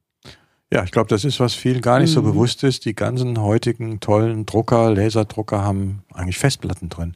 Ja, 0.72 0.84
ich 0.84 0.92
glaube, 0.92 1.08
das 1.08 1.24
ist, 1.24 1.39
was 1.39 1.54
vielen 1.54 1.82
gar 1.82 2.00
nicht 2.00 2.12
so 2.12 2.22
Mhm. 2.22 2.25
bewusst 2.25 2.63
ist. 2.63 2.84
Die 2.86 2.94
ganzen 2.96 3.39
heutigen 3.42 4.00
tollen 4.00 4.46
Drucker, 4.46 4.94
Laserdrucker 4.94 5.63
haben 5.63 6.04
eigentlich 6.13 6.38
Festplatten 6.38 6.89
drin, 6.89 7.16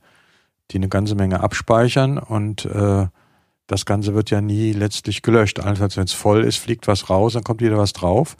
die 0.71 0.77
eine 0.77 0.87
ganze 0.89 1.15
Menge 1.15 1.41
abspeichern 1.41 2.17
und 2.17 2.65
äh, 2.65 3.07
das 3.67 3.85
Ganze 3.85 4.13
wird 4.13 4.29
ja 4.31 4.41
nie 4.41 4.71
letztlich 4.73 5.21
gelöscht. 5.21 5.59
Allenfalls, 5.59 5.97
wenn 5.97 6.05
es 6.05 6.13
voll 6.13 6.43
ist, 6.43 6.57
fliegt 6.57 6.87
was 6.87 7.09
raus, 7.09 7.33
dann 7.33 7.43
kommt 7.43 7.61
wieder 7.61 7.77
was 7.77 7.93
drauf. 7.93 8.37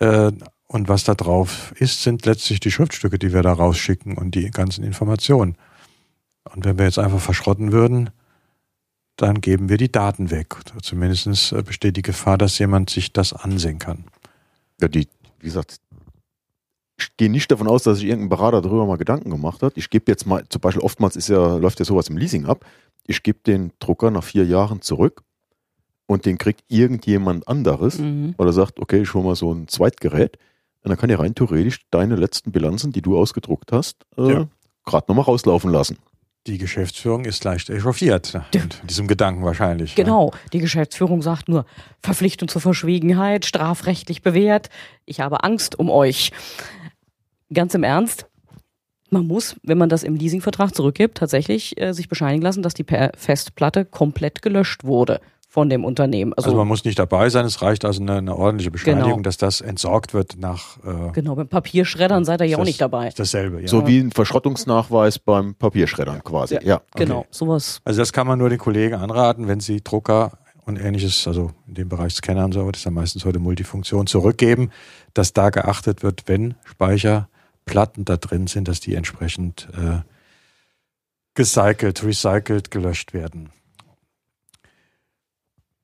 Äh, 0.00 0.32
und 0.72 0.88
was 0.88 1.04
da 1.04 1.14
drauf 1.14 1.72
ist, 1.76 2.02
sind 2.02 2.24
letztlich 2.24 2.58
die 2.60 2.70
Schriftstücke, 2.70 3.18
die 3.18 3.32
wir 3.32 3.42
da 3.42 3.52
rausschicken 3.52 4.16
und 4.16 4.34
die 4.34 4.50
ganzen 4.50 4.84
Informationen. 4.84 5.56
Und 6.44 6.64
wenn 6.64 6.78
wir 6.78 6.86
jetzt 6.86 6.98
einfach 6.98 7.20
verschrotten 7.20 7.72
würden, 7.72 8.10
dann 9.16 9.40
geben 9.40 9.68
wir 9.68 9.76
die 9.76 9.92
Daten 9.92 10.30
weg. 10.30 10.56
Zumindest 10.82 11.52
äh, 11.52 11.62
besteht 11.62 11.96
die 11.96 12.02
Gefahr, 12.02 12.38
dass 12.38 12.58
jemand 12.58 12.90
sich 12.90 13.12
das 13.12 13.32
ansehen 13.32 13.78
kann. 13.78 14.04
Ja, 14.80 14.88
die, 14.88 15.06
wie 15.40 15.46
gesagt, 15.46 15.76
ich 16.98 17.16
gehe 17.16 17.30
nicht 17.30 17.50
davon 17.50 17.68
aus, 17.68 17.82
dass 17.82 17.98
sich 17.98 18.08
irgendein 18.08 18.30
Berater 18.30 18.62
darüber 18.62 18.86
mal 18.86 18.96
Gedanken 18.96 19.30
gemacht 19.30 19.62
hat. 19.62 19.74
Ich 19.76 19.90
gebe 19.90 20.10
jetzt 20.10 20.26
mal, 20.26 20.44
zum 20.48 20.60
Beispiel 20.60 20.82
oftmals 20.82 21.16
ist 21.16 21.28
ja, 21.28 21.56
läuft 21.56 21.78
ja 21.78 21.84
sowas 21.84 22.08
im 22.08 22.16
Leasing 22.16 22.46
ab. 22.46 22.64
Ich 23.06 23.22
gebe 23.22 23.40
den 23.46 23.72
Drucker 23.78 24.10
nach 24.10 24.24
vier 24.24 24.46
Jahren 24.46 24.80
zurück 24.80 25.22
und 26.06 26.24
den 26.24 26.38
kriegt 26.38 26.62
irgendjemand 26.68 27.46
anderes, 27.46 27.98
Mhm. 27.98 28.34
weil 28.38 28.46
er 28.46 28.52
sagt, 28.52 28.80
okay, 28.80 29.02
ich 29.02 29.12
hole 29.14 29.24
mal 29.24 29.36
so 29.36 29.52
ein 29.52 29.68
Zweitgerät. 29.68 30.38
Und 30.84 30.88
dann 30.90 30.98
kann 30.98 31.10
er 31.10 31.20
rein 31.20 31.34
theoretisch 31.34 31.80
deine 31.90 32.16
letzten 32.16 32.50
Bilanzen, 32.52 32.92
die 32.92 33.02
du 33.02 33.16
ausgedruckt 33.18 33.70
hast, 33.72 33.96
äh, 34.18 34.32
Ja. 34.32 34.48
gerade 34.84 35.04
nochmal 35.08 35.24
rauslaufen 35.24 35.70
lassen. 35.70 35.98
Die 36.48 36.58
Geschäftsführung 36.58 37.24
ist 37.24 37.44
leicht 37.44 37.70
echauffiert 37.70 38.34
in 38.52 38.68
diesem 38.88 39.06
Gedanken 39.06 39.44
wahrscheinlich. 39.44 39.96
ne? 39.96 40.02
Genau, 40.02 40.32
die 40.52 40.58
Geschäftsführung 40.58 41.22
sagt 41.22 41.48
nur 41.48 41.66
Verpflichtung 42.02 42.48
zur 42.48 42.60
Verschwiegenheit, 42.60 43.44
strafrechtlich 43.46 44.22
bewährt. 44.22 44.68
Ich 45.04 45.20
habe 45.20 45.44
Angst 45.44 45.78
um 45.78 45.88
euch. 45.88 46.32
Ganz 47.54 47.74
im 47.74 47.84
Ernst, 47.84 48.26
man 49.10 49.26
muss, 49.26 49.54
wenn 49.62 49.78
man 49.78 49.88
das 49.88 50.02
im 50.02 50.16
Leasingvertrag 50.16 50.74
zurückgibt, 50.74 51.18
tatsächlich 51.18 51.80
äh, 51.80 51.92
sich 51.92 52.08
bescheinigen 52.08 52.42
lassen, 52.42 52.62
dass 52.62 52.74
die 52.74 52.82
Per- 52.82 53.12
Festplatte 53.16 53.84
komplett 53.84 54.42
gelöscht 54.42 54.82
wurde 54.84 55.20
von 55.52 55.68
dem 55.68 55.84
Unternehmen. 55.84 56.32
Also, 56.32 56.46
Also 56.48 56.56
man 56.56 56.66
muss 56.66 56.82
nicht 56.86 56.98
dabei 56.98 57.28
sein, 57.28 57.44
es 57.44 57.60
reicht 57.60 57.84
also 57.84 58.00
eine, 58.00 58.14
eine 58.14 58.34
ordentliche 58.34 58.70
Bescheinigung, 58.70 59.10
Genau. 59.10 59.22
dass 59.22 59.36
das 59.36 59.60
entsorgt 59.60 60.14
wird 60.14 60.38
nach 60.38 60.78
äh, 60.78 61.12
genau, 61.12 61.34
beim 61.34 61.46
Papierschreddern 61.46 62.24
seid 62.24 62.40
ihr 62.40 62.46
ja 62.46 62.56
auch 62.56 62.64
nicht 62.64 62.80
dabei. 62.80 63.10
dasselbe. 63.14 63.60
Ja. 63.60 63.68
So 63.68 63.86
wie 63.86 63.98
ein 63.98 64.12
Verschrottungsnachweis 64.12 65.18
beim 65.18 65.54
Papierschreddern 65.54 66.24
quasi. 66.24 66.58
Ja. 66.62 66.80
Genau, 66.94 67.26
sowas. 67.30 67.82
Also 67.84 68.00
das 68.00 68.14
kann 68.14 68.26
man 68.26 68.38
nur 68.38 68.48
den 68.48 68.58
Kollegen 68.58 68.94
anraten, 68.94 69.46
wenn 69.46 69.60
sie 69.60 69.82
Drucker 69.84 70.38
und 70.64 70.80
ähnliches, 70.80 71.26
also 71.28 71.50
in 71.68 71.74
dem 71.74 71.90
Bereich 71.90 72.14
Scanner 72.14 72.46
und 72.46 72.52
so, 72.52 72.70
das 72.70 72.80
ist 72.80 72.84
ja 72.86 72.90
meistens 72.90 73.26
heute 73.26 73.38
Multifunktion, 73.38 74.06
zurückgeben, 74.06 74.70
dass 75.12 75.34
da 75.34 75.50
geachtet 75.50 76.02
wird, 76.02 76.22
wenn 76.28 76.54
Speicherplatten 76.64 78.06
da 78.06 78.16
drin 78.16 78.46
sind, 78.46 78.68
dass 78.68 78.80
die 78.80 78.94
entsprechend 78.94 79.68
äh, 79.76 79.98
gecycelt, 81.34 82.02
recycelt, 82.02 82.70
gelöscht 82.70 83.12
werden. 83.12 83.50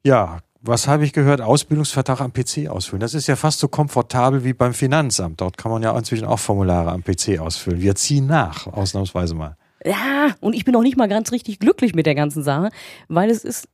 Ja, 0.05 0.39
was 0.61 0.89
habe 0.89 1.05
ich 1.05 1.13
gehört? 1.13 1.41
Ausbildungsvertrag 1.41 2.21
am 2.21 2.33
PC 2.33 2.69
ausfüllen. 2.69 3.01
Das 3.01 3.15
ist 3.15 3.27
ja 3.27 3.37
fast 3.37 3.61
so 3.61 3.69
komfortabel 3.69 4.45
wie 4.45 4.53
beim 4.53 4.75
Finanzamt. 4.75 5.41
Dort 5.41 5.57
kann 5.57 5.71
man 5.71 5.83
ja 5.83 5.97
inzwischen 5.97 6.27
auch 6.27 6.39
Formulare 6.39 6.91
am 6.91 7.03
PC 7.03 7.39
ausfüllen. 7.39 7.81
Wir 7.81 7.95
ziehen 7.95 8.27
nach, 8.27 8.67
ausnahmsweise 8.67 9.35
mal. 9.35 9.57
Ja, 9.85 10.35
und 10.41 10.55
ich 10.55 10.65
bin 10.65 10.75
auch 10.75 10.83
nicht 10.83 10.97
mal 10.97 11.09
ganz 11.09 11.31
richtig 11.31 11.61
glücklich 11.61 11.95
mit 11.95 12.07
der 12.07 12.17
ganzen 12.17 12.43
Sache, 12.43 12.71
weil 13.09 13.31
es 13.31 13.45
ist, 13.45 13.69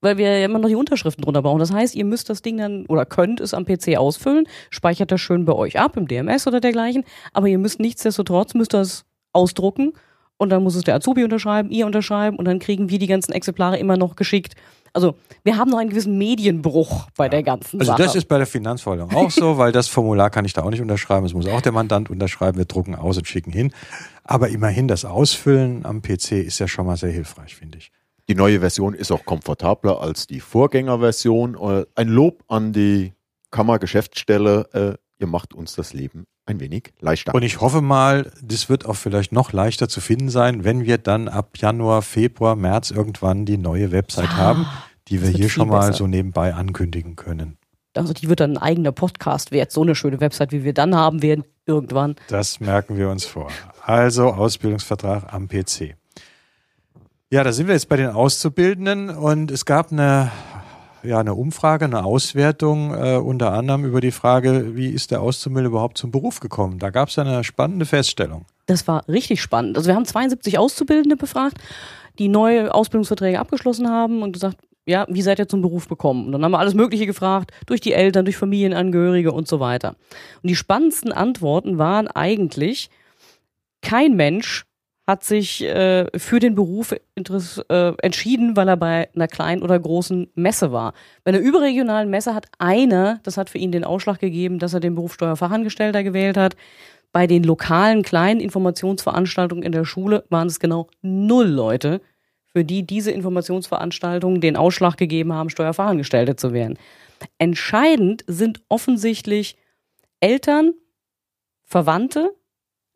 weil 0.00 0.16
wir 0.16 0.38
ja 0.38 0.46
immer 0.46 0.58
noch 0.58 0.68
die 0.68 0.74
Unterschriften 0.74 1.22
drunter 1.22 1.42
brauchen. 1.42 1.58
Das 1.58 1.72
heißt, 1.72 1.94
ihr 1.94 2.06
müsst 2.06 2.30
das 2.30 2.40
Ding 2.40 2.56
dann 2.56 2.86
oder 2.86 3.04
könnt 3.04 3.40
es 3.40 3.52
am 3.52 3.66
PC 3.66 3.96
ausfüllen, 3.98 4.46
speichert 4.70 5.12
das 5.12 5.20
schön 5.20 5.44
bei 5.44 5.52
euch 5.52 5.78
ab 5.78 5.96
im 5.96 6.08
DMS 6.08 6.46
oder 6.46 6.60
dergleichen, 6.60 7.04
aber 7.34 7.48
ihr 7.48 7.58
müsst 7.58 7.80
nichtsdestotrotz 7.80 8.54
müsst 8.54 8.72
das 8.72 9.04
ausdrucken 9.32 9.92
und 10.38 10.48
dann 10.48 10.62
muss 10.62 10.74
es 10.74 10.84
der 10.84 10.94
Azubi 10.94 11.24
unterschreiben, 11.24 11.70
ihr 11.70 11.86
unterschreiben 11.86 12.38
und 12.38 12.46
dann 12.46 12.58
kriegen 12.58 12.88
wir 12.88 12.98
die 12.98 13.06
ganzen 13.06 13.32
Exemplare 13.32 13.78
immer 13.78 13.98
noch 13.98 14.16
geschickt. 14.16 14.54
Also 14.94 15.16
wir 15.42 15.56
haben 15.58 15.70
noch 15.70 15.78
einen 15.78 15.90
gewissen 15.90 16.16
Medienbruch 16.16 17.08
bei 17.16 17.28
der 17.28 17.42
ganzen 17.42 17.80
Also 17.80 17.92
Sache. 17.92 18.02
das 18.02 18.14
ist 18.14 18.26
bei 18.28 18.38
der 18.38 18.46
Finanzverwaltung 18.46 19.12
auch 19.14 19.30
so, 19.30 19.58
weil 19.58 19.72
das 19.72 19.88
Formular 19.88 20.30
kann 20.30 20.44
ich 20.44 20.52
da 20.52 20.62
auch 20.62 20.70
nicht 20.70 20.80
unterschreiben. 20.80 21.26
Es 21.26 21.34
muss 21.34 21.46
auch 21.48 21.60
der 21.60 21.72
Mandant 21.72 22.10
unterschreiben. 22.10 22.56
Wir 22.58 22.64
drucken 22.64 22.94
aus 22.94 23.18
und 23.18 23.26
schicken 23.26 23.50
hin. 23.52 23.72
Aber 24.22 24.48
immerhin 24.48 24.86
das 24.88 25.04
Ausfüllen 25.04 25.84
am 25.84 26.00
PC 26.00 26.32
ist 26.32 26.60
ja 26.60 26.68
schon 26.68 26.86
mal 26.86 26.96
sehr 26.96 27.10
hilfreich, 27.10 27.54
finde 27.56 27.78
ich. 27.78 27.90
Die 28.28 28.34
neue 28.34 28.60
Version 28.60 28.94
ist 28.94 29.10
auch 29.12 29.24
komfortabler 29.26 30.00
als 30.00 30.26
die 30.26 30.40
Vorgängerversion. 30.40 31.56
Äh, 31.60 31.84
Ein 31.94 32.08
Lob 32.08 32.42
an 32.48 32.72
die 32.72 33.12
Kammergeschäftsstelle. 33.50 34.98
Ihr 35.18 35.26
macht 35.26 35.54
uns 35.54 35.74
das 35.74 35.92
Leben 35.92 36.24
ein 36.46 36.60
wenig 36.60 36.92
leichter. 37.00 37.34
Und 37.34 37.42
ich 37.42 37.60
hoffe 37.60 37.80
mal, 37.80 38.30
das 38.42 38.68
wird 38.68 38.84
auch 38.84 38.96
vielleicht 38.96 39.32
noch 39.32 39.52
leichter 39.52 39.88
zu 39.88 40.00
finden 40.00 40.28
sein, 40.28 40.64
wenn 40.64 40.84
wir 40.84 40.98
dann 40.98 41.28
ab 41.28 41.56
Januar, 41.56 42.02
Februar, 42.02 42.56
März 42.56 42.90
irgendwann 42.90 43.46
die 43.46 43.56
neue 43.56 43.92
Website 43.92 44.36
haben, 44.36 44.66
die 45.08 45.22
wir 45.22 45.28
hier 45.28 45.48
schon 45.48 45.68
mal 45.68 45.86
besser. 45.86 45.92
so 45.94 46.06
nebenbei 46.06 46.54
ankündigen 46.54 47.16
können. 47.16 47.56
also 47.96 48.12
die 48.12 48.28
wird 48.28 48.40
dann 48.40 48.56
ein 48.56 48.62
eigener 48.62 48.92
Podcast 48.92 49.52
wert. 49.52 49.70
So 49.70 49.82
eine 49.82 49.94
schöne 49.94 50.20
Website, 50.20 50.52
wie 50.52 50.64
wir 50.64 50.74
dann 50.74 50.94
haben 50.94 51.22
werden, 51.22 51.44
irgendwann. 51.66 52.16
Das 52.28 52.60
merken 52.60 52.96
wir 52.96 53.08
uns 53.08 53.24
vor. 53.24 53.50
Also 53.82 54.32
Ausbildungsvertrag 54.32 55.32
am 55.32 55.48
PC. 55.48 55.96
Ja, 57.30 57.42
da 57.42 57.52
sind 57.52 57.66
wir 57.66 57.74
jetzt 57.74 57.88
bei 57.88 57.96
den 57.96 58.10
Auszubildenden 58.10 59.10
und 59.10 59.50
es 59.50 59.64
gab 59.64 59.90
eine, 59.90 60.30
ja, 61.04 61.20
eine 61.20 61.34
Umfrage, 61.34 61.84
eine 61.84 62.04
Auswertung, 62.04 62.94
äh, 62.94 63.16
unter 63.16 63.52
anderem 63.52 63.84
über 63.84 64.00
die 64.00 64.10
Frage, 64.10 64.74
wie 64.74 64.88
ist 64.88 65.10
der 65.10 65.20
Auszubildende 65.20 65.70
überhaupt 65.70 65.98
zum 65.98 66.10
Beruf 66.10 66.40
gekommen? 66.40 66.78
Da 66.78 66.90
gab 66.90 67.08
es 67.08 67.18
eine 67.18 67.44
spannende 67.44 67.86
Feststellung. 67.86 68.46
Das 68.66 68.88
war 68.88 69.06
richtig 69.08 69.42
spannend. 69.42 69.76
Also 69.76 69.88
wir 69.88 69.94
haben 69.94 70.04
72 70.04 70.58
Auszubildende 70.58 71.16
befragt, 71.16 71.58
die 72.18 72.28
neue 72.28 72.74
Ausbildungsverträge 72.74 73.38
abgeschlossen 73.38 73.88
haben 73.88 74.22
und 74.22 74.32
gesagt, 74.32 74.58
ja, 74.86 75.06
wie 75.08 75.22
seid 75.22 75.38
ihr 75.38 75.48
zum 75.48 75.62
Beruf 75.62 75.88
gekommen? 75.88 76.26
Und 76.26 76.32
dann 76.32 76.44
haben 76.44 76.52
wir 76.52 76.58
alles 76.58 76.74
Mögliche 76.74 77.06
gefragt, 77.06 77.52
durch 77.66 77.80
die 77.80 77.92
Eltern, 77.92 78.24
durch 78.24 78.36
Familienangehörige 78.36 79.32
und 79.32 79.48
so 79.48 79.60
weiter. 79.60 79.96
Und 80.42 80.48
die 80.50 80.56
spannendsten 80.56 81.12
Antworten 81.12 81.78
waren 81.78 82.06
eigentlich, 82.08 82.90
kein 83.80 84.16
Mensch 84.16 84.64
hat 85.06 85.22
sich 85.22 85.62
äh, 85.62 86.06
für 86.18 86.40
den 86.40 86.54
Beruf 86.54 86.92
äh, 86.92 87.92
entschieden, 88.02 88.56
weil 88.56 88.68
er 88.68 88.76
bei 88.76 89.08
einer 89.14 89.28
kleinen 89.28 89.62
oder 89.62 89.78
großen 89.78 90.30
Messe 90.34 90.72
war. 90.72 90.94
Bei 91.24 91.30
einer 91.30 91.40
überregionalen 91.40 92.08
Messe 92.08 92.34
hat 92.34 92.46
einer, 92.58 93.20
das 93.22 93.36
hat 93.36 93.50
für 93.50 93.58
ihn 93.58 93.72
den 93.72 93.84
Ausschlag 93.84 94.18
gegeben, 94.18 94.58
dass 94.58 94.72
er 94.72 94.80
den 94.80 94.94
Beruf 94.94 95.14
Steuerfachangestellter 95.14 96.02
gewählt 96.02 96.38
hat. 96.38 96.56
Bei 97.12 97.26
den 97.26 97.44
lokalen 97.44 98.02
kleinen 98.02 98.40
Informationsveranstaltungen 98.40 99.62
in 99.62 99.72
der 99.72 99.84
Schule 99.84 100.24
waren 100.30 100.48
es 100.48 100.58
genau 100.58 100.88
null 101.02 101.46
Leute, 101.46 102.00
für 102.46 102.64
die 102.64 102.86
diese 102.86 103.10
Informationsveranstaltungen 103.10 104.40
den 104.40 104.56
Ausschlag 104.56 104.96
gegeben 104.96 105.32
haben, 105.32 105.50
Steuerfachangestellte 105.50 106.36
zu 106.36 106.52
werden. 106.52 106.78
Entscheidend 107.38 108.24
sind 108.26 108.62
offensichtlich 108.68 109.56
Eltern, 110.20 110.72
Verwandte, 111.64 112.34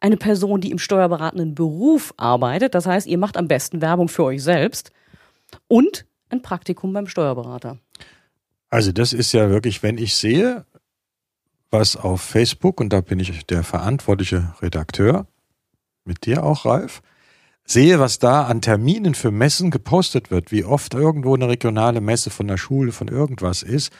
eine 0.00 0.16
Person, 0.16 0.60
die 0.60 0.70
im 0.70 0.78
steuerberatenden 0.78 1.54
Beruf 1.54 2.14
arbeitet, 2.16 2.74
das 2.74 2.86
heißt, 2.86 3.06
ihr 3.06 3.18
macht 3.18 3.36
am 3.36 3.48
besten 3.48 3.80
Werbung 3.80 4.08
für 4.08 4.24
euch 4.24 4.42
selbst 4.42 4.92
und 5.66 6.06
ein 6.30 6.42
Praktikum 6.42 6.92
beim 6.92 7.06
Steuerberater. 7.06 7.78
Also 8.70 8.92
das 8.92 9.12
ist 9.12 9.32
ja 9.32 9.48
wirklich, 9.50 9.82
wenn 9.82 9.98
ich 9.98 10.14
sehe, 10.14 10.64
was 11.70 11.96
auf 11.96 12.20
Facebook, 12.20 12.80
und 12.80 12.92
da 12.92 13.00
bin 13.00 13.18
ich 13.18 13.46
der 13.46 13.62
verantwortliche 13.62 14.54
Redakteur, 14.60 15.26
mit 16.04 16.26
dir 16.26 16.44
auch, 16.44 16.64
Ralf, 16.64 17.02
sehe, 17.64 17.98
was 17.98 18.18
da 18.18 18.44
an 18.46 18.62
Terminen 18.62 19.14
für 19.14 19.30
Messen 19.30 19.70
gepostet 19.70 20.30
wird, 20.30 20.52
wie 20.52 20.64
oft 20.64 20.94
irgendwo 20.94 21.34
eine 21.34 21.48
regionale 21.48 22.00
Messe 22.00 22.30
von 22.30 22.46
der 22.46 22.56
Schule, 22.56 22.92
von 22.92 23.08
irgendwas 23.08 23.62
ist, 23.62 23.92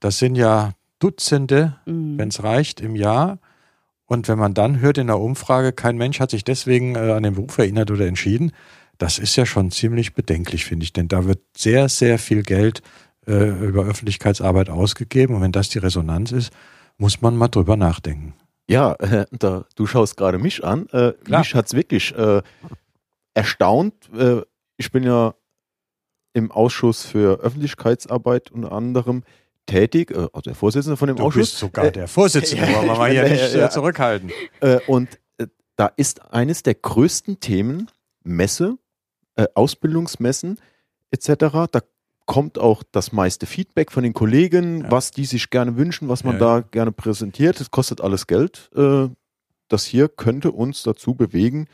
das 0.00 0.18
sind 0.18 0.34
ja 0.34 0.72
Dutzende, 0.98 1.76
Mhm. 1.86 2.18
wenn 2.18 2.28
es 2.28 2.42
reicht, 2.42 2.80
im 2.80 2.96
Jahr. 2.96 3.38
Und 4.12 4.28
wenn 4.28 4.38
man 4.38 4.52
dann 4.52 4.80
hört 4.80 4.98
in 4.98 5.06
der 5.06 5.18
Umfrage, 5.18 5.72
kein 5.72 5.96
Mensch 5.96 6.20
hat 6.20 6.30
sich 6.30 6.44
deswegen 6.44 6.96
äh, 6.96 7.12
an 7.12 7.22
den 7.22 7.34
Beruf 7.34 7.56
erinnert 7.56 7.90
oder 7.90 8.06
entschieden, 8.06 8.52
das 8.98 9.18
ist 9.18 9.36
ja 9.36 9.46
schon 9.46 9.70
ziemlich 9.70 10.12
bedenklich, 10.12 10.66
finde 10.66 10.84
ich. 10.84 10.92
Denn 10.92 11.08
da 11.08 11.24
wird 11.24 11.40
sehr, 11.56 11.88
sehr 11.88 12.18
viel 12.18 12.42
Geld 12.42 12.82
äh, 13.26 13.48
über 13.66 13.84
Öffentlichkeitsarbeit 13.84 14.68
ausgegeben. 14.68 15.36
Und 15.36 15.40
wenn 15.40 15.52
das 15.52 15.70
die 15.70 15.78
Resonanz 15.78 16.30
ist, 16.30 16.52
muss 16.98 17.22
man 17.22 17.34
mal 17.36 17.48
drüber 17.48 17.78
nachdenken. 17.78 18.34
Ja, 18.68 18.92
äh, 18.96 19.24
da, 19.30 19.64
du 19.76 19.86
schaust 19.86 20.18
gerade 20.18 20.36
mich 20.36 20.62
an. 20.62 20.88
Äh, 20.90 21.14
mich 21.26 21.54
hat's 21.54 21.72
wirklich 21.72 22.14
äh, 22.14 22.42
erstaunt. 23.32 23.94
Äh, 24.14 24.42
ich 24.76 24.92
bin 24.92 25.04
ja 25.04 25.34
im 26.34 26.52
Ausschuss 26.52 27.06
für 27.06 27.40
Öffentlichkeitsarbeit 27.40 28.50
unter 28.50 28.72
anderem 28.72 29.22
tätig, 29.66 30.10
äh, 30.10 30.14
also 30.32 30.40
der 30.44 30.54
Vorsitzende 30.54 30.96
von 30.96 31.08
dem 31.08 31.16
Du 31.16 31.24
Ausschuss. 31.24 31.50
bist 31.50 31.58
sogar 31.58 31.90
der 31.90 32.08
Vorsitzende, 32.08 32.64
ja, 32.66 32.76
wollen 32.76 32.86
wir 32.88 32.96
mal 32.96 33.10
hier 33.10 33.22
nicht 33.28 33.54
äh, 33.54 33.58
ja. 33.58 33.70
zurückhalten. 33.70 34.30
Äh, 34.60 34.78
und 34.86 35.18
da 35.76 35.86
ist 35.96 36.32
eines 36.32 36.62
der 36.62 36.74
größten 36.74 37.40
Themen 37.40 37.88
Messe, 38.24 38.76
Ausbildungsmessen 39.54 40.58
etc. 41.10 41.26
Da 41.72 41.80
kommt 42.26 42.58
auch 42.58 42.82
das 42.92 43.12
meiste 43.12 43.46
Feedback 43.46 43.90
von 43.90 44.02
den 44.02 44.12
Kollegen, 44.12 44.82
Ja. 44.82 44.90
was 44.90 45.10
die 45.10 45.24
sich 45.24 45.48
gerne 45.50 45.76
wünschen, 45.76 46.08
was 46.08 46.22
man 46.24 46.34
Ja, 46.38 46.60
da 46.60 46.60
gerne 46.60 46.92
präsentiert. 46.92 47.58
Das 47.58 47.70
kostet 47.70 48.00
alles 48.02 48.26
Geld. 48.26 48.70
Das 49.68 49.84
hier 49.84 50.08
könnte 50.08 50.52
uns 50.52 50.82
dazu 50.82 51.14
bewegen, 51.14 51.66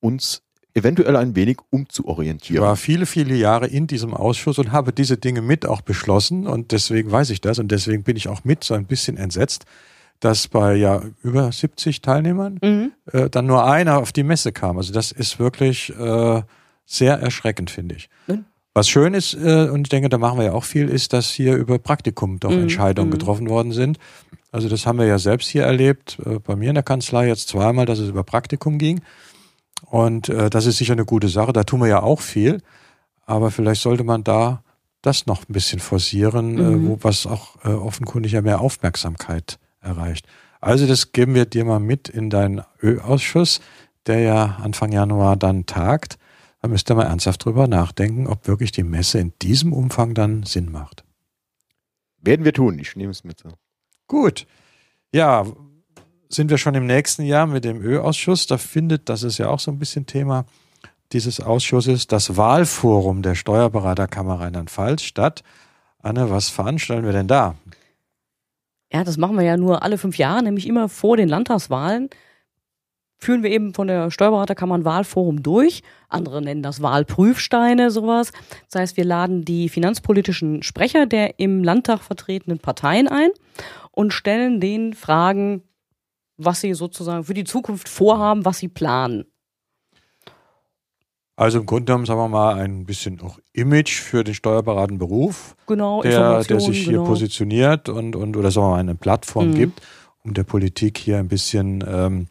uns 0.00 0.42
eventuell 0.74 1.16
ein 1.16 1.34
wenig 1.36 1.58
Ich 1.58 1.72
umzuorientieren. 1.72 2.62
war 2.64 2.76
viele, 2.76 3.06
viele 3.06 3.34
Jahre 3.34 3.66
in 3.66 3.86
diesem 3.86 4.14
Ausschuss 4.14 4.58
und 4.58 4.72
habe 4.72 4.92
diese 4.92 5.16
Dinge 5.16 5.42
mit 5.42 5.66
auch 5.66 5.80
beschlossen 5.82 6.46
und 6.46 6.72
deswegen 6.72 7.10
weiß 7.10 7.30
ich 7.30 7.40
das 7.40 7.58
und 7.58 7.70
deswegen 7.70 8.02
bin 8.02 8.16
ich 8.16 8.28
auch 8.28 8.44
mit 8.44 8.64
so 8.64 8.74
ein 8.74 8.86
bisschen 8.86 9.16
entsetzt, 9.16 9.64
dass 10.20 10.48
bei 10.48 10.74
ja 10.76 11.02
über 11.22 11.50
70 11.52 12.00
Teilnehmern 12.00 12.58
Mhm. 12.62 12.92
äh, 13.12 13.28
dann 13.28 13.46
nur 13.46 13.66
einer 13.66 13.98
auf 13.98 14.12
die 14.12 14.22
Messe 14.22 14.52
kam. 14.52 14.78
Also 14.78 14.92
das 14.92 15.12
ist 15.12 15.38
wirklich 15.38 15.90
äh, 15.98 16.42
sehr 16.86 17.14
erschreckend, 17.18 17.70
finde 17.70 17.96
ich. 17.96 18.08
Mhm. 18.26 18.44
Was 18.74 18.88
schön 18.88 19.12
ist, 19.12 19.34
äh, 19.34 19.68
und 19.68 19.82
ich 19.86 19.88
denke, 19.90 20.08
da 20.08 20.16
machen 20.16 20.38
wir 20.38 20.46
ja 20.46 20.52
auch 20.52 20.64
viel, 20.64 20.88
ist, 20.88 21.12
dass 21.12 21.28
hier 21.28 21.56
über 21.56 21.78
Praktikum 21.78 22.40
doch 22.40 22.50
Mhm, 22.50 22.62
Entscheidungen 22.62 23.08
mhm. 23.08 23.12
getroffen 23.12 23.48
worden 23.50 23.72
sind. 23.72 23.98
Also 24.50 24.68
das 24.68 24.86
haben 24.86 24.98
wir 24.98 25.06
ja 25.06 25.18
selbst 25.18 25.48
hier 25.48 25.64
erlebt, 25.64 26.18
äh, 26.24 26.38
bei 26.38 26.56
mir 26.56 26.70
in 26.70 26.74
der 26.76 26.82
Kanzlei 26.82 27.26
jetzt 27.28 27.48
zweimal, 27.48 27.84
dass 27.84 27.98
es 27.98 28.08
über 28.08 28.22
Praktikum 28.24 28.78
ging. 28.78 29.00
Und 29.86 30.28
äh, 30.28 30.48
das 30.50 30.66
ist 30.66 30.78
sicher 30.78 30.92
eine 30.94 31.04
gute 31.04 31.28
Sache, 31.28 31.52
da 31.52 31.64
tun 31.64 31.80
wir 31.80 31.88
ja 31.88 32.02
auch 32.02 32.20
viel. 32.20 32.62
Aber 33.26 33.50
vielleicht 33.50 33.82
sollte 33.82 34.04
man 34.04 34.24
da 34.24 34.62
das 35.02 35.26
noch 35.26 35.48
ein 35.48 35.52
bisschen 35.52 35.80
forcieren, 35.80 36.58
äh, 36.58 36.62
Mhm. 36.62 36.88
wo 36.88 36.98
was 37.02 37.26
auch 37.26 37.56
äh, 37.64 37.68
offenkundig 37.68 38.32
ja 38.32 38.42
mehr 38.42 38.60
Aufmerksamkeit 38.60 39.58
erreicht. 39.80 40.26
Also 40.60 40.86
das 40.86 41.12
geben 41.12 41.34
wir 41.34 41.44
dir 41.44 41.64
mal 41.64 41.80
mit 41.80 42.08
in 42.08 42.30
deinen 42.30 42.62
Ö-Ausschuss. 42.82 43.60
der 44.06 44.18
ja 44.18 44.44
Anfang 44.62 44.90
Januar 44.90 45.36
dann 45.36 45.64
tagt. 45.66 46.18
Da 46.60 46.66
müsste 46.68 46.96
man 46.96 47.06
ernsthaft 47.06 47.44
drüber 47.44 47.68
nachdenken, 47.68 48.26
ob 48.26 48.48
wirklich 48.48 48.72
die 48.72 48.82
Messe 48.82 49.20
in 49.20 49.32
diesem 49.42 49.72
Umfang 49.72 50.14
dann 50.14 50.42
Sinn 50.42 50.72
macht. 50.72 51.04
Werden 52.20 52.44
wir 52.44 52.52
tun. 52.52 52.78
Ich 52.80 52.96
nehme 52.96 53.12
es 53.12 53.22
mit. 53.22 53.44
Gut. 54.08 54.46
Ja, 55.12 55.46
sind 56.34 56.50
wir 56.50 56.58
schon 56.58 56.74
im 56.74 56.86
nächsten 56.86 57.22
Jahr 57.22 57.46
mit 57.46 57.64
dem 57.64 57.82
Ö-Ausschuss. 57.82 58.46
Da 58.46 58.58
findet, 58.58 59.08
das 59.08 59.22
ist 59.22 59.38
ja 59.38 59.48
auch 59.48 59.60
so 59.60 59.70
ein 59.70 59.78
bisschen 59.78 60.06
Thema 60.06 60.46
dieses 61.12 61.40
Ausschusses, 61.40 62.06
das 62.06 62.36
Wahlforum 62.36 63.22
der 63.22 63.34
Steuerberaterkammer 63.34 64.40
Rheinland-Pfalz 64.40 65.02
statt. 65.02 65.42
Anne, 66.02 66.30
was 66.30 66.48
veranstalten 66.48 67.04
wir 67.04 67.12
denn 67.12 67.28
da? 67.28 67.54
Ja, 68.92 69.04
das 69.04 69.16
machen 69.16 69.36
wir 69.36 69.44
ja 69.44 69.56
nur 69.56 69.82
alle 69.82 69.98
fünf 69.98 70.18
Jahre, 70.18 70.42
nämlich 70.42 70.66
immer 70.66 70.88
vor 70.88 71.16
den 71.16 71.28
Landtagswahlen. 71.28 72.10
Führen 73.18 73.42
wir 73.42 73.50
eben 73.50 73.72
von 73.72 73.86
der 73.86 74.10
Steuerberaterkammer 74.10 74.74
ein 74.74 74.84
Wahlforum 74.84 75.42
durch. 75.42 75.82
Andere 76.08 76.42
nennen 76.42 76.62
das 76.62 76.82
Wahlprüfsteine, 76.82 77.90
sowas. 77.90 78.32
Das 78.68 78.80
heißt, 78.80 78.96
wir 78.96 79.04
laden 79.04 79.44
die 79.44 79.68
finanzpolitischen 79.68 80.62
Sprecher 80.62 81.06
der 81.06 81.38
im 81.38 81.62
Landtag 81.62 82.00
vertretenen 82.00 82.58
Parteien 82.58 83.06
ein 83.06 83.30
und 83.92 84.12
stellen 84.12 84.60
denen 84.60 84.94
Fragen, 84.94 85.62
was 86.44 86.60
sie 86.60 86.74
sozusagen 86.74 87.24
für 87.24 87.34
die 87.34 87.44
Zukunft 87.44 87.88
vorhaben, 87.88 88.44
was 88.44 88.58
sie 88.58 88.68
planen. 88.68 89.24
Also 91.36 91.60
im 91.60 91.66
Grunde 91.66 91.86
genommen, 91.86 92.04
sagen 92.04 92.20
wir 92.20 92.28
mal, 92.28 92.54
ein 92.60 92.84
bisschen 92.84 93.20
auch 93.22 93.38
Image 93.52 94.00
für 94.00 94.22
den 94.22 94.34
steuerberatenden 94.34 94.98
Beruf, 94.98 95.56
Genau, 95.66 96.02
der, 96.02 96.44
der 96.44 96.60
sich 96.60 96.82
hier 96.84 96.92
genau. 96.98 97.04
positioniert 97.04 97.88
und, 97.88 98.14
und 98.16 98.36
oder 98.36 98.50
sagen 98.50 98.66
wir 98.66 98.70
mal 98.72 98.80
eine 98.80 98.94
Plattform 98.94 99.48
Mhm. 99.50 99.54
gibt, 99.54 99.80
um 100.24 100.34
der 100.34 100.44
Politik 100.44 100.98
hier 100.98 101.18
ein 101.18 101.28
bisschen 101.28 101.82
ähm, 101.88 102.28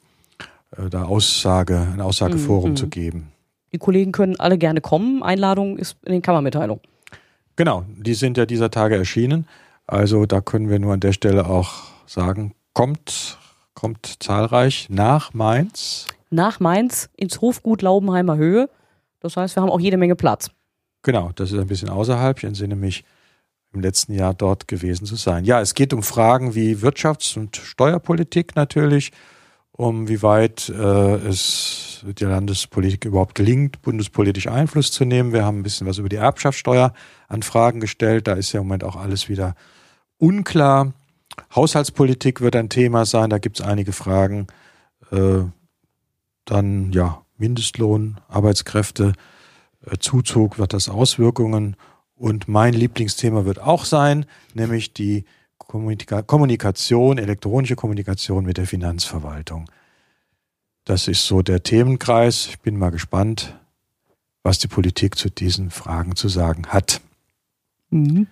äh, 0.78 0.90
da 0.90 1.04
Aussage, 1.04 1.80
ein 1.94 2.00
Aussageforum 2.00 2.72
Mhm, 2.72 2.76
zu 2.76 2.86
mhm. 2.86 2.90
geben. 2.92 3.32
Die 3.74 3.80
Kollegen 3.80 4.12
können 4.12 4.40
alle 4.40 4.58
gerne 4.58 4.82
kommen. 4.82 5.24
Einladung 5.24 5.78
ist 5.78 5.98
in 6.06 6.12
den 6.12 6.22
Kammermitteilungen. 6.22 6.82
Genau, 7.56 7.86
die 7.98 8.14
sind 8.14 8.38
ja 8.38 8.46
dieser 8.46 8.70
Tage 8.70 8.96
erschienen. 8.98 9.48
Also 9.88 10.26
da 10.26 10.42
können 10.42 10.70
wir 10.70 10.80
nur 10.80 10.94
an 10.94 11.00
der 11.00 11.12
Stelle 11.14 11.48
auch 11.48 11.72
sagen, 12.06 12.54
kommt, 12.74 13.38
kommt 13.74 14.18
zahlreich 14.20 14.88
nach 14.90 15.34
Mainz. 15.34 16.08
Nach 16.30 16.60
Mainz 16.60 17.10
ins 17.16 17.42
Hofgut 17.42 17.82
Laubenheimer 17.82 18.38
Höhe. 18.38 18.70
Das 19.20 19.38
heißt, 19.38 19.56
wir 19.56 19.64
haben 19.64 19.70
auch 19.70 19.80
jede 19.80 19.98
Menge 19.98 20.16
Platz. 20.16 20.50
Genau, 21.04 21.32
das 21.36 21.52
ist 21.52 21.60
ein 21.60 21.68
bisschen 21.68 21.90
außerhalb. 21.90 22.38
Ich 22.38 22.44
entsinne 22.44 22.76
mich, 22.76 23.04
im 23.74 23.82
letzten 23.82 24.14
Jahr 24.14 24.34
dort 24.34 24.68
gewesen 24.68 25.06
zu 25.06 25.16
sein. 25.16 25.46
Ja, 25.46 25.62
es 25.62 25.74
geht 25.74 25.94
um 25.94 26.04
Fragen 26.04 26.56
wie 26.56 26.76
Wirtschafts- 26.76 27.38
und 27.38 27.56
Steuerpolitik 27.56 28.56
natürlich, 28.56 29.12
um 29.72 30.10
wie 30.10 30.22
weit 30.22 30.70
äh, 30.70 31.16
es 31.28 32.04
der 32.04 32.30
Landespolitik 32.30 33.06
überhaupt 33.06 33.36
gelingt, 33.36 33.82
bundespolitisch 33.82 34.48
Einfluss 34.48 34.92
zu 34.92 35.06
nehmen. 35.06 35.34
Wir 35.34 35.46
haben 35.46 35.60
ein 35.60 35.64
bisschen 35.64 35.88
was 35.88 36.00
über 36.00 36.10
die 36.10 36.18
Erbschaftssteuer 36.18 36.94
an 37.28 37.44
Fragen 37.44 37.80
gestellt. 37.80 38.28
Da 38.28 38.34
ist 38.34 38.52
ja 38.52 38.60
im 38.60 38.68
Moment 38.68 38.84
auch 38.84 38.96
alles 38.96 39.30
wieder 39.30 39.56
unklar. 40.18 40.94
Haushaltspolitik 41.56 42.42
wird 42.42 42.56
ein 42.56 42.70
Thema 42.70 43.06
sein. 43.06 43.30
Da 43.30 43.38
gibt 43.38 43.60
es 43.60 43.66
einige 43.66 43.92
Fragen. 43.92 44.48
Äh, 45.12 45.44
dann 46.46 46.92
ja 46.92 47.24
Mindestlohn, 47.38 48.20
Arbeitskräfte, 48.28 49.14
äh, 49.86 49.98
Zuzug, 50.00 50.58
wird 50.58 50.74
das 50.74 50.90
Auswirkungen. 50.90 51.76
Und 52.16 52.48
mein 52.48 52.74
Lieblingsthema 52.74 53.46
wird 53.46 53.60
auch 53.60 53.86
sein, 53.86 54.26
nämlich 54.54 54.94
die 54.94 55.26
Kommunika 55.58 56.22
Kommunikation, 56.22 57.18
elektronische 57.18 57.76
Kommunikation 57.76 58.46
mit 58.46 58.58
der 58.58 58.68
Finanzverwaltung. 58.68 59.70
Das 60.84 61.08
ist 61.08 61.26
so 61.26 61.42
der 61.42 61.64
Themenkreis. 61.64 62.48
Ich 62.48 62.60
bin 62.60 62.78
mal 62.78 62.90
gespannt, 62.90 63.58
was 64.44 64.60
die 64.60 64.68
Politik 64.68 65.18
zu 65.18 65.30
diesen 65.30 65.70
Fragen 65.70 66.16
zu 66.16 66.28
sagen 66.28 66.68
hat. 66.68 67.02
Mhm. 67.90 68.28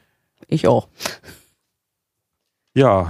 Ich 0.48 0.68
auch. 0.68 0.88
Ja, 2.76 3.10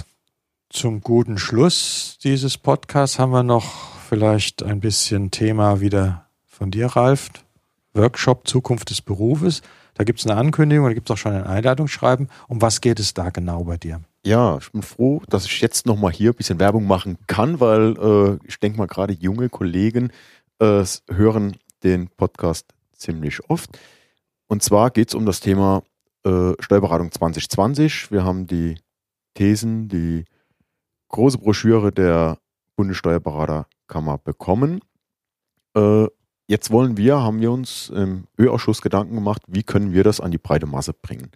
zum 0.69 1.01
guten 1.01 1.37
Schluss 1.37 2.17
dieses 2.23 2.57
Podcasts 2.57 3.19
haben 3.19 3.33
wir 3.33 3.43
noch 3.43 3.93
vielleicht 4.07 4.63
ein 4.63 4.79
bisschen 4.79 5.31
Thema 5.31 5.81
wieder 5.81 6.27
von 6.45 6.71
dir, 6.71 6.87
Ralf. 6.87 7.29
Workshop 7.93 8.47
Zukunft 8.47 8.89
des 8.89 9.01
Berufes. 9.01 9.61
Da 9.95 10.05
gibt 10.05 10.19
es 10.19 10.25
eine 10.25 10.39
Ankündigung, 10.39 10.85
da 10.85 10.93
gibt 10.93 11.09
es 11.09 11.13
auch 11.13 11.17
schon 11.17 11.33
ein 11.33 11.43
Einladungsschreiben. 11.43 12.29
Um 12.47 12.61
was 12.61 12.79
geht 12.79 13.01
es 13.01 13.13
da 13.13 13.31
genau 13.31 13.65
bei 13.65 13.75
dir? 13.75 13.99
Ja, 14.25 14.57
ich 14.59 14.71
bin 14.71 14.81
froh, 14.81 15.21
dass 15.27 15.45
ich 15.45 15.59
jetzt 15.59 15.85
nochmal 15.85 16.13
hier 16.13 16.31
ein 16.31 16.35
bisschen 16.35 16.61
Werbung 16.61 16.87
machen 16.87 17.17
kann, 17.27 17.59
weil 17.59 17.97
äh, 17.97 18.47
ich 18.47 18.61
denke 18.61 18.77
mal 18.77 18.87
gerade 18.87 19.11
junge 19.11 19.49
Kollegen 19.49 20.13
äh, 20.59 20.85
hören 21.09 21.57
den 21.83 22.07
Podcast 22.07 22.73
ziemlich 22.93 23.49
oft. 23.49 23.77
Und 24.47 24.63
zwar 24.63 24.89
geht 24.91 25.09
es 25.09 25.15
um 25.15 25.25
das 25.25 25.41
Thema 25.41 25.83
äh, 26.23 26.53
Steuerberatung 26.59 27.11
2020. 27.11 28.09
Wir 28.09 28.23
haben 28.23 28.47
die 28.47 28.75
Thesen, 29.39 29.87
die 29.87 30.25
große 31.07 31.37
Broschüre 31.37 31.93
der 31.93 32.39
Bundessteuerberaterkammer 32.75 34.17
bekommen. 34.17 34.81
Äh, 35.73 36.07
jetzt 36.47 36.71
wollen 36.71 36.97
wir, 36.97 37.21
haben 37.21 37.39
wir 37.39 37.53
uns 37.53 37.89
im 37.89 38.27
Ö-Ausschuss 38.37 38.81
Gedanken 38.81 39.15
gemacht, 39.15 39.41
wie 39.47 39.63
können 39.63 39.93
wir 39.93 40.03
das 40.03 40.19
an 40.19 40.31
die 40.31 40.37
breite 40.37 40.65
Masse 40.65 40.91
bringen. 40.91 41.31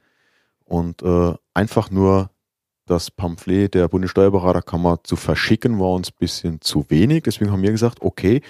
Und 0.65 1.01
äh, 1.01 1.33
einfach 1.53 1.91
nur 1.91 2.29
das 2.87 3.09
Pamphlet 3.09 3.73
der 3.73 3.87
Bundessteuerberaterkammer 3.87 5.01
zu 5.05 5.15
verschicken, 5.15 5.79
war 5.79 5.91
uns 5.91 6.09
ein 6.09 6.19
bisschen 6.19 6.59
zu 6.59 6.89
wenig. 6.89 7.23
Deswegen 7.23 7.51
haben 7.51 7.61
wir 7.61 7.71
gesagt, 7.71 8.01
okay, 8.01 8.41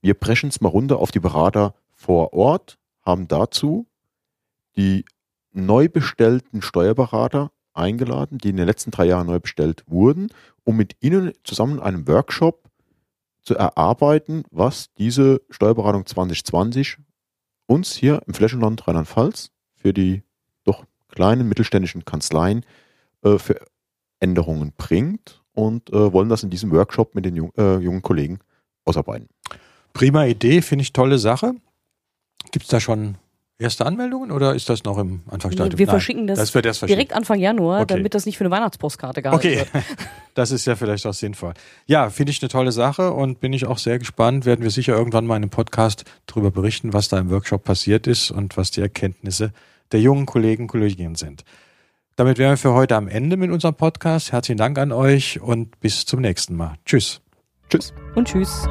wir 0.00 0.14
brechen 0.14 0.50
es 0.50 0.60
mal 0.60 0.68
runter 0.68 1.00
auf 1.00 1.10
die 1.10 1.18
Berater 1.18 1.74
vor 1.96 2.32
Ort, 2.32 2.78
haben 3.02 3.26
dazu 3.26 3.88
die 4.76 5.04
neu 5.52 5.88
bestellten 5.88 6.62
Steuerberater 6.62 7.50
eingeladen, 7.74 8.38
die 8.38 8.50
in 8.50 8.56
den 8.56 8.66
letzten 8.66 8.90
drei 8.90 9.06
Jahren 9.06 9.26
neu 9.26 9.40
bestellt 9.40 9.84
wurden, 9.86 10.28
um 10.64 10.76
mit 10.76 10.96
ihnen 11.00 11.32
zusammen 11.44 11.78
in 11.78 11.80
einem 11.80 12.08
Workshop 12.08 12.68
zu 13.42 13.54
erarbeiten, 13.56 14.44
was 14.50 14.92
diese 14.94 15.40
Steuerberatung 15.50 16.06
2020 16.06 16.98
uns 17.66 17.94
hier 17.94 18.22
im 18.26 18.34
Flächenland 18.34 18.86
Rheinland-Pfalz 18.86 19.50
für 19.74 19.92
die 19.92 20.22
doch 20.64 20.84
kleinen 21.08 21.48
mittelständischen 21.48 22.04
Kanzleien 22.04 22.64
äh, 23.22 23.38
für 23.38 23.64
Änderungen 24.18 24.72
bringt 24.76 25.42
und 25.52 25.90
äh, 25.90 26.12
wollen 26.12 26.28
das 26.28 26.42
in 26.42 26.50
diesem 26.50 26.70
Workshop 26.70 27.14
mit 27.14 27.24
den 27.24 27.36
jung, 27.36 27.52
äh, 27.56 27.78
jungen 27.78 28.02
Kollegen 28.02 28.40
ausarbeiten. 28.84 29.28
Prima 29.92 30.24
Idee, 30.24 30.62
finde 30.62 30.82
ich 30.82 30.92
tolle 30.92 31.18
Sache. 31.18 31.54
Gibt 32.52 32.64
es 32.64 32.70
da 32.70 32.80
schon 32.80 33.16
erste 33.60 33.86
Anmeldungen 33.86 34.30
oder 34.32 34.54
ist 34.54 34.68
das 34.68 34.84
noch 34.84 34.98
im 34.98 35.20
Anfangsstadium? 35.30 35.78
Wir 35.78 35.86
Nein, 35.86 35.92
verschicken 35.92 36.26
das, 36.26 36.38
das 36.38 36.50
verschickt. 36.50 36.88
direkt 36.88 37.12
Anfang 37.12 37.38
Januar, 37.38 37.82
Okay. 37.82 37.94
damit 37.94 38.14
das 38.14 38.26
nicht 38.26 38.38
für 38.38 38.44
eine 38.44 38.50
Weihnachtspostkarte 38.50 39.22
gehalten 39.22 39.46
Okay, 39.46 39.58
wird. 39.72 39.84
das 40.34 40.50
ist 40.50 40.66
ja 40.66 40.76
vielleicht 40.76 41.06
auch 41.06 41.14
sinnvoll. 41.14 41.54
Ja, 41.86 42.10
finde 42.10 42.32
ich 42.32 42.42
eine 42.42 42.48
tolle 42.48 42.72
Sache 42.72 43.12
und 43.12 43.40
bin 43.40 43.52
ich 43.52 43.66
auch 43.66 43.78
sehr 43.78 43.98
gespannt. 43.98 44.46
Werden 44.46 44.62
wir 44.62 44.70
sicher 44.70 44.94
irgendwann 44.96 45.26
mal 45.26 45.36
in 45.36 45.42
einem 45.42 45.50
Podcast 45.50 46.04
darüber 46.26 46.50
berichten, 46.50 46.92
was 46.92 47.08
da 47.08 47.18
im 47.18 47.30
Workshop 47.30 47.64
passiert 47.64 48.06
ist 48.06 48.30
und 48.30 48.56
was 48.56 48.70
die 48.70 48.80
Erkenntnisse 48.80 49.52
der 49.92 50.00
jungen 50.00 50.26
Kollegen 50.26 50.64
und 50.64 50.68
Kolleginnen 50.68 51.14
sind. 51.14 51.44
Damit 52.16 52.38
wären 52.38 52.52
wir 52.52 52.56
für 52.58 52.74
heute 52.74 52.96
am 52.96 53.08
Ende 53.08 53.36
mit 53.36 53.50
unserem 53.50 53.74
Podcast. 53.74 54.32
Herzlichen 54.32 54.58
Dank 54.58 54.78
an 54.78 54.92
euch 54.92 55.40
und 55.40 55.80
bis 55.80 56.04
zum 56.04 56.20
nächsten 56.20 56.54
Mal. 56.54 56.74
Tschüss. 56.84 57.20
Tschüss. 57.70 57.92
Und 58.14 58.28
tschüss. 58.28 58.66